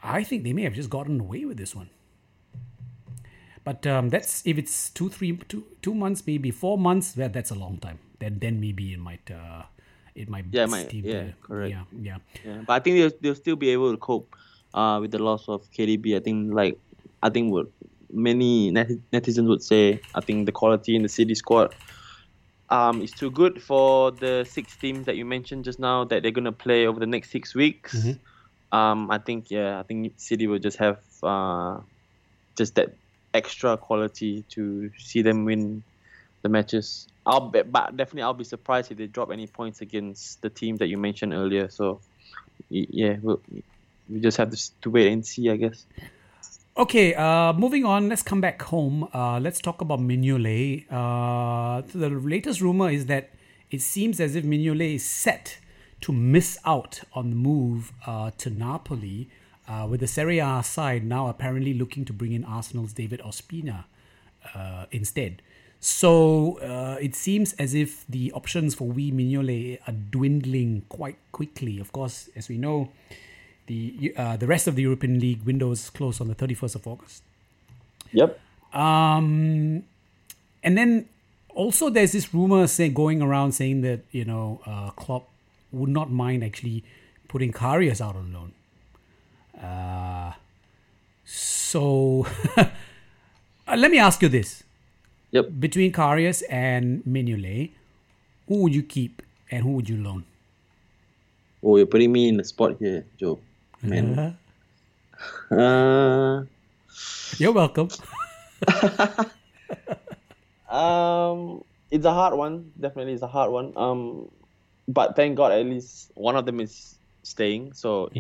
[0.02, 1.90] I think they may have just gotten away with this one.
[3.64, 7.16] But um, that's if it's two, three, two, two months, maybe four months.
[7.16, 7.98] Well, that's a long time.
[8.18, 9.62] Then, then maybe it might, uh,
[10.14, 10.44] it might.
[10.50, 11.70] Yeah, it might- yeah, the- correct.
[11.74, 12.18] Yeah, yeah.
[12.44, 14.34] Yeah, but I think they'll, they'll still be able to cope
[14.74, 16.16] uh, with the loss of KDB.
[16.16, 16.78] I think like
[17.22, 17.66] I think what
[18.12, 20.02] many net- netizens would say.
[20.14, 21.70] I think the quality in the City squad
[22.70, 26.32] um, is too good for the six teams that you mentioned just now that they're
[26.32, 27.94] gonna play over the next six weeks.
[28.72, 31.78] Um, I think yeah, I think City will just have uh,
[32.58, 32.98] just that
[33.32, 35.82] extra quality to see them win
[36.44, 37.08] the matches.
[37.26, 40.76] I'll bet, but definitely I'll be surprised if they drop any points against the team
[40.76, 41.68] that you mentioned earlier.
[41.68, 42.00] So
[42.68, 43.40] yeah, we'll,
[44.08, 45.86] we just have to, to wait and see, I guess.
[46.76, 48.08] Okay, uh, moving on.
[48.08, 49.08] Let's come back home.
[49.14, 50.84] Uh, let's talk about Mignolet.
[50.90, 53.30] Uh, the latest rumor is that
[53.70, 55.58] it seems as if Mignolet is set
[56.02, 59.30] to miss out on the move uh, to Napoli,
[59.66, 63.84] uh, with the Serie A side now apparently looking to bring in Arsenal's David Ospina
[64.54, 65.40] uh, instead.
[65.84, 71.78] So uh, it seems as if the options for Wee Mignolet are dwindling quite quickly.
[71.78, 72.88] Of course, as we know,
[73.66, 77.22] the uh, the rest of the European League windows close on the 31st of August.
[78.12, 78.40] Yep.
[78.72, 79.84] Um,
[80.62, 81.06] and then
[81.54, 85.28] also there's this rumor saying going around saying that you know uh, Klopp
[85.70, 86.82] would not mind actually
[87.28, 88.52] putting Karius out on loan.
[89.62, 90.32] Uh,
[91.26, 92.26] so
[92.56, 94.64] uh, let me ask you this:
[95.34, 95.58] Yep.
[95.58, 97.72] between Karius and Mignolet,
[98.46, 99.20] who would you keep
[99.50, 100.24] and who would you loan?
[101.62, 103.40] Oh, you're putting me in the spot here, Joe.
[103.82, 104.36] Man.
[105.50, 106.44] uh,
[107.38, 107.88] You're welcome.
[110.74, 112.72] Um, it's a hard one.
[112.80, 113.72] Definitely, it's a hard one.
[113.76, 114.28] Um,
[114.88, 117.74] but thank God, at least one of them is staying.
[117.74, 118.10] So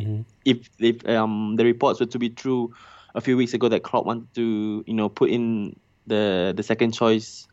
[0.44, 2.72] if if um the reports were to be true,
[3.14, 5.74] a few weeks ago that Klopp wanted to you know put in
[6.06, 7.46] the the second choice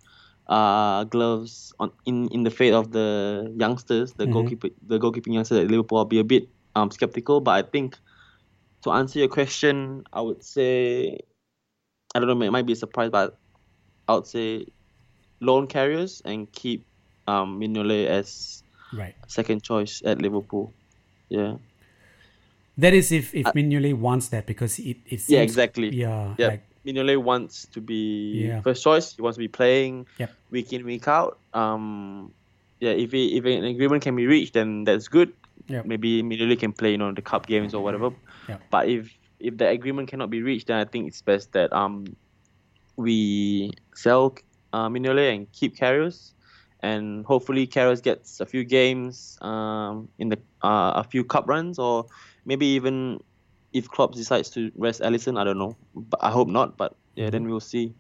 [0.48, 5.60] uh gloves on in in the fate of the youngsters, the goalkeeper the goalkeeping youngsters
[5.60, 7.42] at Liverpool, I'll be a bit um skeptical.
[7.42, 7.98] But I think
[8.84, 11.20] to answer your question, I would say
[12.14, 13.38] I don't know, it might be a surprise, but
[14.08, 14.68] I would say
[15.40, 16.86] loan Karius and keep
[17.28, 20.74] um, Mignolet as right second choice at Liverpool.
[21.30, 21.56] Yeah.
[22.78, 26.36] That is if if uh, Mignolet wants that because it it seems, yeah exactly yeah
[26.38, 28.62] yeah like, Mignolet wants to be Yeah.
[28.62, 29.16] first choice.
[29.16, 30.32] He wants to be playing Yep.
[30.50, 31.40] week in week out.
[31.54, 32.34] Um,
[32.80, 35.34] yeah, if he, if an agreement can be reached, then that's good.
[35.68, 35.86] Yep.
[35.86, 38.10] Maybe Mignolet can play, you know, the cup games or whatever.
[38.50, 38.62] Yep.
[38.72, 42.06] But if if the agreement cannot be reached, then I think it's best that um
[42.98, 44.36] we sell
[44.74, 46.34] uh, Mignolet and keep Karius,
[46.82, 51.78] and hopefully Karius gets a few games um in the uh, a few cup runs
[51.80, 52.06] or
[52.46, 53.20] maybe even
[53.74, 55.78] if Klopp decides to rest Alisson, I don't know.
[55.96, 56.78] But I hope not.
[56.78, 57.94] But yeah, then we'll see.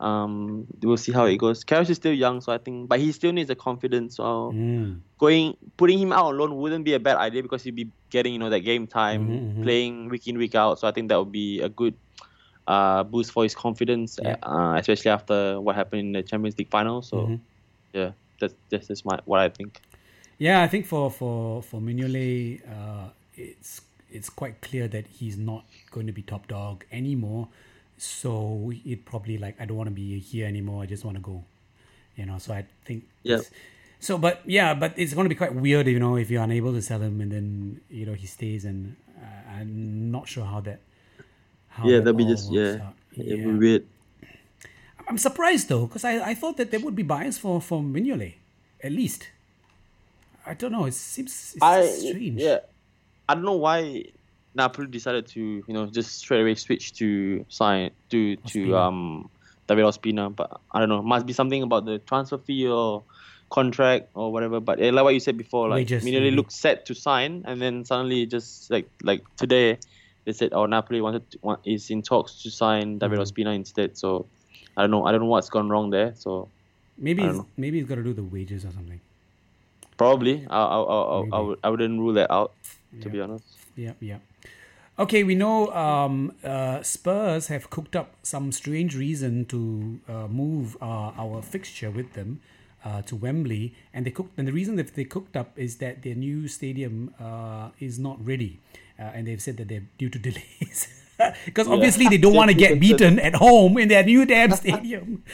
[0.00, 1.64] Um, we'll see how it goes.
[1.64, 4.16] Karius is still young, so I think, but he still needs the confidence.
[4.16, 5.00] So Mm.
[5.18, 8.38] going putting him out alone wouldn't be a bad idea because he'd be getting you
[8.38, 9.62] know that game time, Mhm, mhm.
[9.62, 10.78] playing week in week out.
[10.78, 11.94] So I think that would be a good
[12.66, 14.36] uh, boost for his confidence, Yeah.
[14.42, 17.00] uh, especially after what happened in the Champions League final.
[17.00, 17.40] So Mhm.
[17.94, 19.80] yeah, that's that's just my what I think.
[20.38, 23.80] Yeah, I think for for for Mignolet, uh, it's
[24.10, 27.48] it's quite clear that he's not going to be top dog anymore.
[27.98, 30.82] So it probably like I don't want to be here anymore.
[30.82, 31.44] I just want to go.
[32.16, 33.04] You know, so I think.
[33.22, 33.40] Yeah.
[34.00, 36.72] So, but yeah, but it's going to be quite weird, you know, if you're unable
[36.72, 40.60] to sell him and then you know he stays, and uh, I'm not sure how
[40.60, 40.80] that.
[41.68, 43.56] How yeah, that that'd be just works yeah, it'd be Yeah.
[43.58, 43.84] weird.
[45.08, 48.34] I'm surprised though, because I, I thought that there would be buyers for for Mignolet,
[48.82, 49.28] at least.
[50.46, 50.84] I don't know.
[50.86, 52.40] It seems it's I strange.
[52.40, 52.58] yeah,
[53.28, 54.04] I don't know why
[54.54, 58.52] Napoli decided to you know just straight away switch to sign to Ospina.
[58.52, 59.30] to um
[59.68, 61.02] David Ospina, but I don't know.
[61.02, 63.04] Must be something about the transfer fee or
[63.50, 64.60] contract or whatever.
[64.60, 66.36] But yeah, like what you said before, like Wages, immediately maybe.
[66.36, 69.78] looked set to sign, and then suddenly just like like today,
[70.24, 73.22] they said oh Napoli wanted to, want, is in talks to sign David Mhm.
[73.22, 73.96] Ospina instead.
[73.98, 74.26] So
[74.76, 75.04] I don't know.
[75.06, 76.14] I don't know what's gone wrong there.
[76.16, 76.48] So
[76.98, 77.46] Maybe it's, know.
[77.56, 79.00] maybe it's got to do the wages or something.
[79.96, 82.55] probably I I I, I, I, would, I wouldn't rule that out
[83.00, 83.12] to Yeah.
[83.12, 83.44] be honest.
[83.76, 84.18] Yeah, yeah.
[84.98, 90.76] Okay, we know um, uh, Spurs have cooked up some strange reason to uh, move
[90.80, 92.40] uh, our fixture with them
[92.82, 94.38] uh, to Wembley, and they cooked.
[94.38, 98.24] And the reason that they cooked up is that their new stadium uh, is not
[98.24, 98.60] ready,
[98.98, 100.88] uh, and they've said that they're due to delays.
[101.44, 105.24] Because obviously they don't want to get beaten at home in their new damn stadium.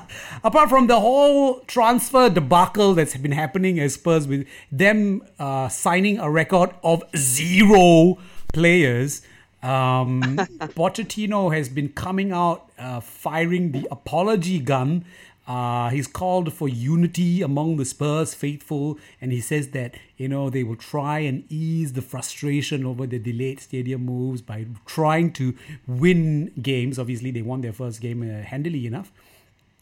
[0.44, 6.18] apart from the whole transfer debacle that's been happening at Spurs with them uh, signing
[6.18, 8.18] a record of zero
[8.52, 9.22] players,
[9.62, 10.22] um,
[10.76, 15.04] Pochettino has been coming out uh, firing the apology gun.
[15.44, 20.48] Uh, he's called for unity among the Spurs faithful, and he says that you know
[20.48, 25.54] they will try and ease the frustration over the delayed stadium moves by trying to
[25.86, 26.96] win games.
[26.96, 29.12] Obviously, they won their first game uh, handily enough.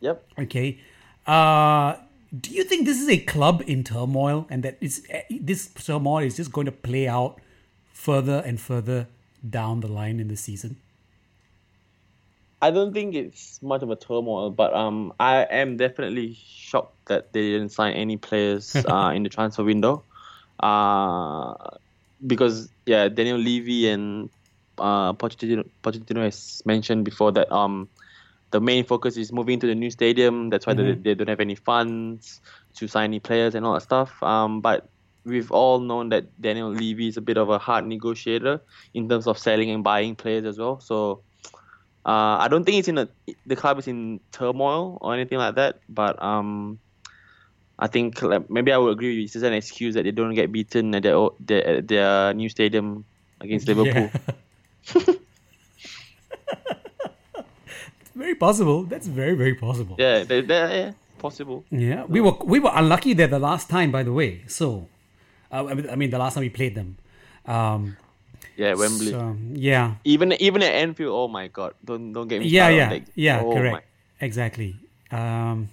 [0.01, 0.27] Yep.
[0.39, 0.79] Okay.
[1.27, 1.97] Uh,
[2.39, 6.25] do you think this is a club in turmoil and that it's, eh, this turmoil
[6.25, 7.41] is just going to play out
[7.93, 9.07] further and further
[9.49, 10.77] down the line in the season?
[12.63, 17.33] I don't think it's much of a turmoil, but um, I am definitely shocked that
[17.33, 20.03] they didn't sign any players uh, in the transfer window,
[20.61, 21.55] uh,
[22.27, 24.29] because yeah, Daniel Levy and
[24.77, 27.89] uh, Pochettino, Pochettino has mentioned before that um,
[28.51, 30.51] the main focus is moving to the new stadium.
[30.51, 32.41] That's why they, they don't have any funds
[32.75, 34.23] to sign any players and all that stuff.
[34.23, 34.89] Um, but
[35.25, 38.61] we've all known that Daniel Levy is a bit of a hard negotiator
[38.95, 40.81] in terms of selling and buying players as well.
[40.81, 41.23] So.
[42.03, 43.09] Uh, I don't think it's in a
[43.45, 46.79] the club is in turmoil or anything like that, but um,
[47.79, 49.09] I think like, maybe I would agree.
[49.09, 49.25] with you.
[49.25, 53.05] It's just an excuse that they don't get beaten at their their, their new stadium
[53.39, 54.11] against Liverpool.
[54.95, 55.15] Yeah.
[58.15, 58.85] very possible.
[58.85, 59.97] That's very, very possible.
[59.99, 61.65] Yeah, they, yeah, possible.
[61.71, 64.43] Yeah, we were we were unlucky there the last time, by the way.
[64.49, 64.89] So,
[65.53, 66.97] uh, I mean- I mean, the last time we played them.
[67.47, 67.97] Um,
[68.57, 69.11] Yeah, Wembley.
[69.13, 71.73] so, yeah, even even at Anfield, oh my god!
[71.85, 73.41] Don't don't get me yeah, yeah, yeah.
[73.41, 73.87] Oh correct, my-
[74.27, 74.77] exactly.
[75.11, 75.69] Um,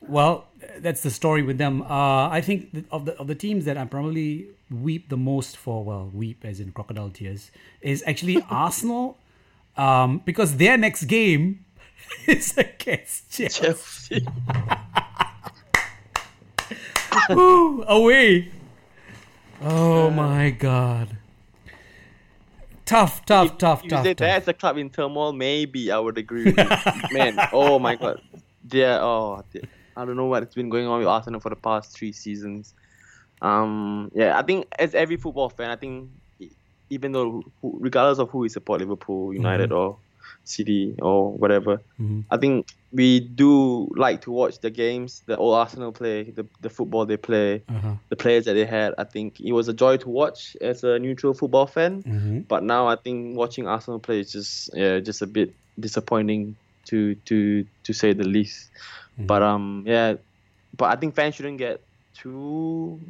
[0.00, 0.46] well,
[0.78, 1.82] that's the story with them.
[1.82, 5.82] Uh, I think of the of the teams that I probably weep the most for,
[5.84, 7.50] well, weep as in crocodile tears,
[7.80, 9.16] is actually Arsenal,
[9.80, 11.64] um, because their next game
[12.26, 13.62] is against Chelsea.
[13.62, 14.26] Chelsea.
[17.30, 18.50] Woo, away.
[19.62, 21.16] Oh my god.
[22.84, 24.04] Tough, tough, tough, you tough.
[24.04, 24.26] said tough.
[24.26, 27.02] that's a club in turmoil, maybe I would agree with you.
[27.12, 28.20] Man, oh my god.
[28.70, 29.62] Yeah, oh, dear.
[29.96, 32.74] I don't know what's been going on with Arsenal for the past three seasons.
[33.40, 36.10] Um, yeah, I think as every football fan, I think
[36.90, 39.78] even though regardless of who we support, Liverpool, United, mm-hmm.
[39.78, 39.96] or
[40.44, 42.20] City or whatever, mm-hmm.
[42.30, 46.68] I think we do like to watch the games that all Arsenal play, the, the
[46.68, 47.94] football they play, uh-huh.
[48.08, 48.94] the players that they had.
[48.98, 52.02] I think it was a joy to watch as a neutral football fan.
[52.02, 52.38] Mm-hmm.
[52.40, 57.14] But now I think watching Arsenal play is just yeah, just a bit disappointing to
[57.26, 58.70] to to say the least.
[59.14, 59.26] Mm-hmm.
[59.26, 60.14] But um yeah,
[60.76, 61.80] but I think fans shouldn't get
[62.14, 63.00] too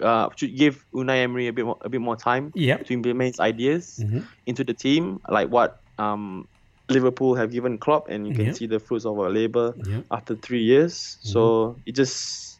[0.00, 2.86] uh, should give Unai Emery a bit more a bit more time yep.
[2.86, 4.20] to implement his ideas mm-hmm.
[4.46, 6.46] into the team, like what um
[6.88, 8.56] Liverpool have given Klopp, and you can yep.
[8.56, 10.04] see the fruits of our labor yep.
[10.10, 10.94] after three years.
[10.94, 11.28] Mm-hmm.
[11.28, 12.58] So it just,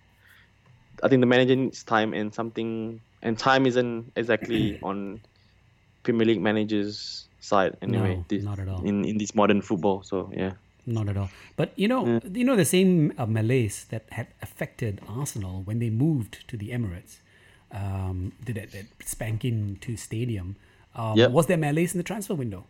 [1.03, 5.20] I think the manager needs time and something, and time isn't exactly on
[6.03, 8.16] Premier League managers' side anyway.
[8.16, 8.82] No, this, not at all.
[8.82, 10.53] In in this modern football, so yeah.
[10.87, 11.30] Not at all.
[11.57, 12.20] But you know, yeah.
[12.32, 16.70] you know the same uh, malaise that had affected Arsenal when they moved to the
[16.70, 17.18] Emirates,
[17.73, 20.57] um, that, that spanking to stadium.
[20.95, 21.31] Um, yep.
[21.31, 22.64] Was there malaise in the transfer window?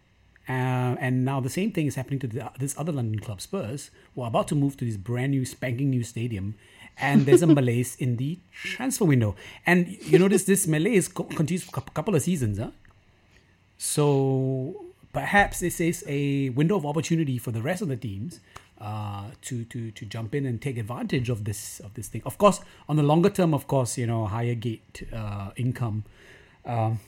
[0.49, 3.91] Uh, and now the same thing is happening to the, this other London club, Spurs,
[4.15, 6.55] who are about to move to this brand new, spanking new stadium.
[6.99, 9.35] And there's a malaise in the transfer window.
[9.67, 12.59] And you notice this malaise co- continues for a couple of seasons.
[12.59, 12.71] Huh?
[13.77, 18.41] So perhaps this is a window of opportunity for the rest of the teams
[18.81, 22.22] uh, to, to, to jump in and take advantage of this of this thing.
[22.27, 26.05] Of course, on the longer term, of course, you know, higher gate uh, income
[26.66, 27.01] um,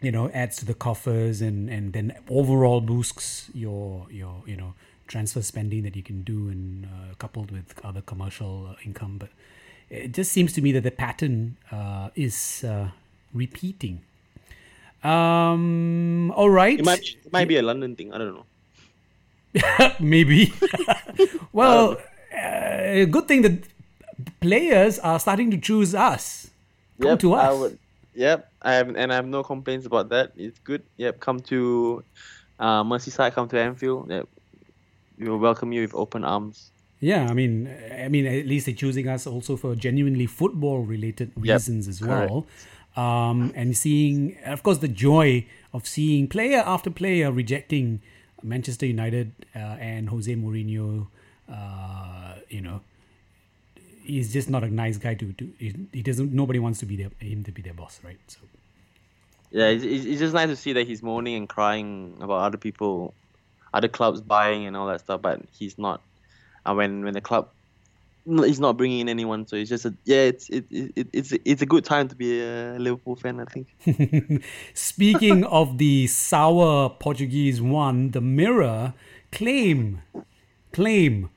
[0.00, 4.74] you know adds to the coffers and and then overall boosts your your you know
[5.06, 9.18] transfer spending that you can do and uh, coupled with other commercial uh, income.
[9.18, 9.28] But
[9.90, 12.64] it just seems to me that the pattern uh, is
[13.32, 14.00] repeating.
[15.02, 16.78] Um all right.
[16.78, 18.14] It might, it might be a london thing.
[18.14, 18.46] I don't know
[20.00, 20.52] maybe
[21.52, 21.96] well
[22.36, 23.62] uh, good thing that
[24.40, 26.50] players are starting to choose us
[27.00, 27.78] come yep, to us would,
[28.14, 30.32] Yep, I have, and I have no complaints about that.
[30.36, 30.82] It's good.
[30.96, 32.04] Yep, come to
[32.60, 34.10] uh, Merseyside, come to Anfield.
[34.10, 34.28] Yep,
[35.18, 36.70] we will welcome you with open arms.
[37.00, 41.86] Yeah, I mean, I mean, at least they're choosing us also for genuinely football-related reasons
[41.86, 42.46] yep, as well.
[42.96, 48.00] Um, and seeing, of course, the joy of seeing player after player rejecting
[48.44, 51.08] Manchester United uh, and Jose Mourinho.
[51.50, 52.80] Uh, you know,
[54.04, 57.10] he's just not a nice guy to to he doesn't nobody wants to be there
[57.18, 58.38] him to be their boss right so
[59.50, 63.14] yeah it's, it's just nice to see that he's moaning and crying about other people
[63.72, 66.00] other clubs buying and all that stuff but he's not
[66.66, 67.48] uh, when when the club
[68.26, 71.62] he's not bringing in anyone so it's just a yeah it's it, it it's it's
[71.62, 74.42] a good time to be a liverpool fan i think
[74.74, 78.94] speaking of the sour portuguese one the mirror
[79.30, 80.00] claim
[80.72, 81.28] claim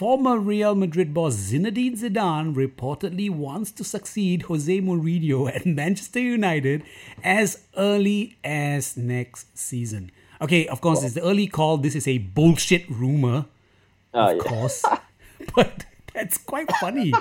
[0.00, 6.84] Former Real Madrid boss Zinedine Zidane reportedly wants to succeed Jose Mourinho at Manchester United
[7.22, 10.10] as early as next season.
[10.40, 11.76] Okay, of course, it's the early call.
[11.76, 13.44] This is a bullshit rumor,
[14.14, 14.42] oh, of yeah.
[14.42, 14.82] course,
[15.54, 15.84] but
[16.14, 17.12] that's quite funny,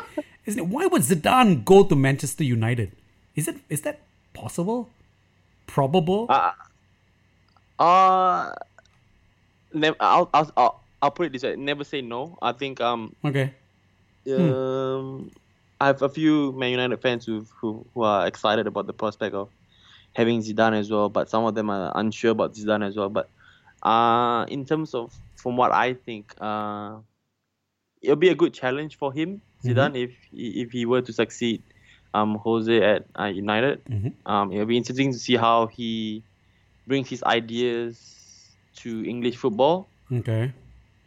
[0.46, 0.68] isn't it?
[0.68, 2.92] Why would Zidane go to Manchester United?
[3.36, 4.02] Is it is that
[4.34, 4.90] possible?
[5.68, 6.26] Probable?
[6.30, 6.52] Uh,
[7.80, 8.52] uh
[10.00, 12.38] I'll, I'll, I'll I'll put it this way: never say no.
[12.42, 13.54] I think um okay.
[14.28, 15.38] Um, hmm.
[15.82, 19.34] I have a few Man United fans who who who are excited about the prospect
[19.36, 19.50] of
[20.14, 23.10] having Zidane as well, but some of them are unsure about Zidane as well.
[23.10, 23.30] But
[23.84, 26.98] uh, in terms of from what I think, uh,
[28.02, 29.70] it'll be a good challenge for him, mm-hmm.
[29.70, 29.96] Zidane, mm-hmm.
[29.96, 31.62] if if he were to succeed,
[32.14, 33.84] um, Jose at uh, United.
[33.86, 34.32] Mm-hmm.
[34.32, 36.24] Um, it'll be interesting to see how he
[36.88, 37.98] brings his ideas
[38.78, 39.88] to English football.
[40.12, 40.54] Okay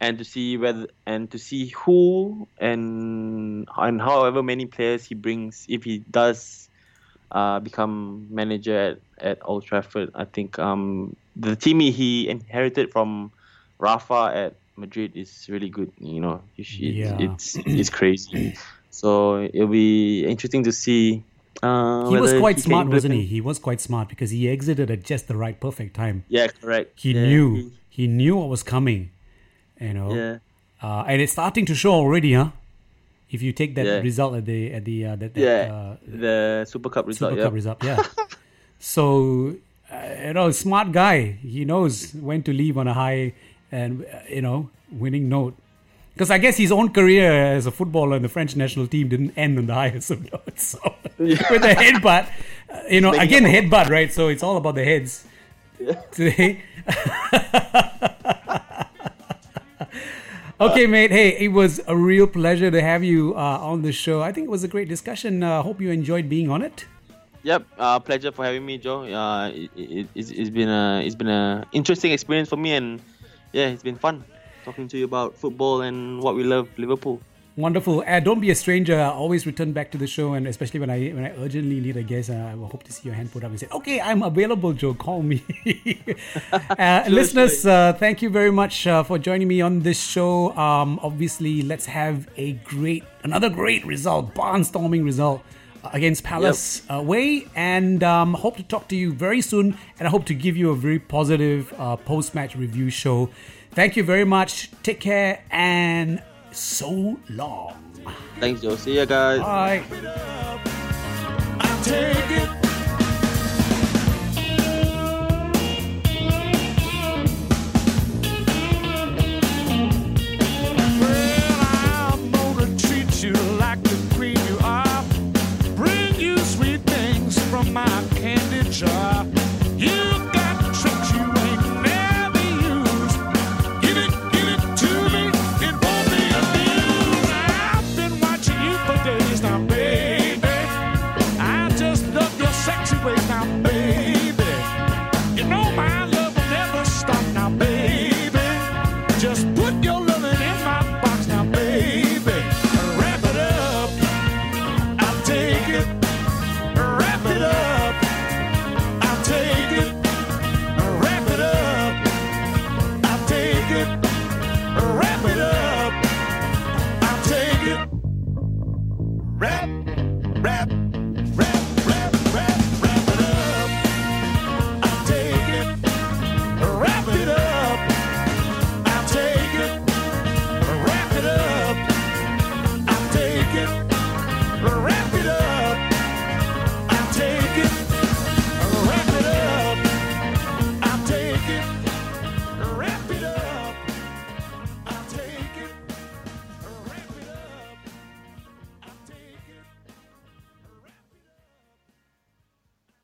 [0.03, 5.65] and to see whether and to see who and and however many players he brings
[5.69, 6.67] if he does
[7.31, 10.11] uh, become manager at, at Old Trafford.
[10.13, 13.31] I think um, the team he inherited from
[13.79, 15.91] Rafa at Madrid is really good.
[15.99, 17.17] You know, it's yeah.
[17.19, 18.55] it's, it's crazy.
[18.93, 21.23] So it'll be interesting to see.
[21.63, 23.25] Uh, he was quite he smart, wasn't he?
[23.25, 26.25] He was quite smart because he exited at just the right, perfect time.
[26.29, 26.99] Yeah, correct.
[26.99, 29.09] He yeah, knew he, he knew what was coming
[29.83, 30.13] you know.
[30.13, 30.37] Yeah.
[30.81, 32.49] Uh, and it's starting to show already, huh?
[33.29, 33.99] If you take that yeah.
[33.99, 37.43] result at the at the uh, that, that yeah uh, the Super Cup result, Super
[37.43, 38.03] Cup result, yeah.
[38.79, 39.55] so
[39.91, 41.39] uh, you know, smart guy.
[41.41, 43.33] He knows when to leave on a high
[43.73, 45.55] and uh, you know winning note.
[46.13, 49.33] Because I guess his own career as a footballer in the French national team didn't
[49.35, 50.67] end on the highest of notes.
[50.67, 51.51] So yeah.
[51.51, 52.29] with the headbutt,
[52.69, 54.13] uh, you know, again headbutt, right?
[54.13, 55.25] So it's all about the heads
[55.79, 55.93] yeah.
[56.11, 56.61] today.
[60.61, 61.11] okay, mate.
[61.11, 64.21] Hey, it was a real pleasure to have you uh, on the show.
[64.21, 65.41] I think it was a great discussion.
[65.41, 66.85] Uh, hope you enjoyed being on it.
[67.41, 69.03] Yep, uh, pleasure for having me, Joe.
[69.03, 73.01] Uh, it, it, it's, it's been a it's been a interesting experience for me, and
[73.53, 74.25] yeah, it's been fun
[74.63, 77.21] talking to you about football and what we love, Liverpool.
[77.55, 78.03] Wonderful.
[78.07, 78.99] Uh, don't be a stranger.
[78.99, 81.95] I always return back to the show, and especially when I when I urgently need
[81.97, 84.01] a guest, uh, I will hope to see your hand put up and say, "Okay,
[84.01, 84.95] I'm available, Joe.
[84.95, 85.43] Call me."
[86.51, 90.49] uh, listeners, uh, thank you very much uh, for joining me on this show.
[90.57, 95.43] Um, obviously, let's have a great, another great result, barnstorming result
[95.91, 96.99] against Palace yep.
[96.99, 99.77] away, and um, hope to talk to you very soon.
[99.99, 101.73] And I hope to give you a very positive
[102.05, 103.29] post-match review show.
[103.71, 104.69] Thank you very much.
[104.83, 106.21] Take care and
[106.51, 107.75] so long.
[108.39, 108.75] Thanks, Joe.
[108.75, 109.39] See you guys.
[109.39, 109.83] Bye.